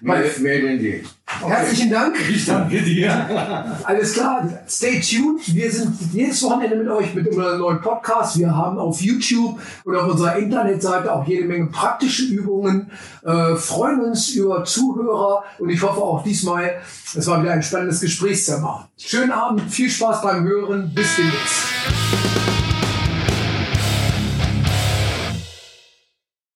[0.00, 1.02] Weil- mehr denn je.
[1.26, 2.16] Herzlichen Dank.
[2.30, 3.10] Ich danke dir.
[3.84, 5.40] Alles klar, stay tuned.
[5.54, 8.38] Wir sind jedes Wochenende mit euch mit einem neuen Podcast.
[8.38, 12.90] Wir haben auf YouTube und auf unserer Internetseite auch jede Menge praktische Übungen.
[13.24, 16.76] Äh, freuen uns über Zuhörer und ich hoffe auch diesmal,
[17.14, 18.88] es war wieder ein spannendes Gesprächsthema.
[18.96, 20.92] Schönen Abend, viel Spaß beim Hören.
[20.94, 22.45] Bis demnächst.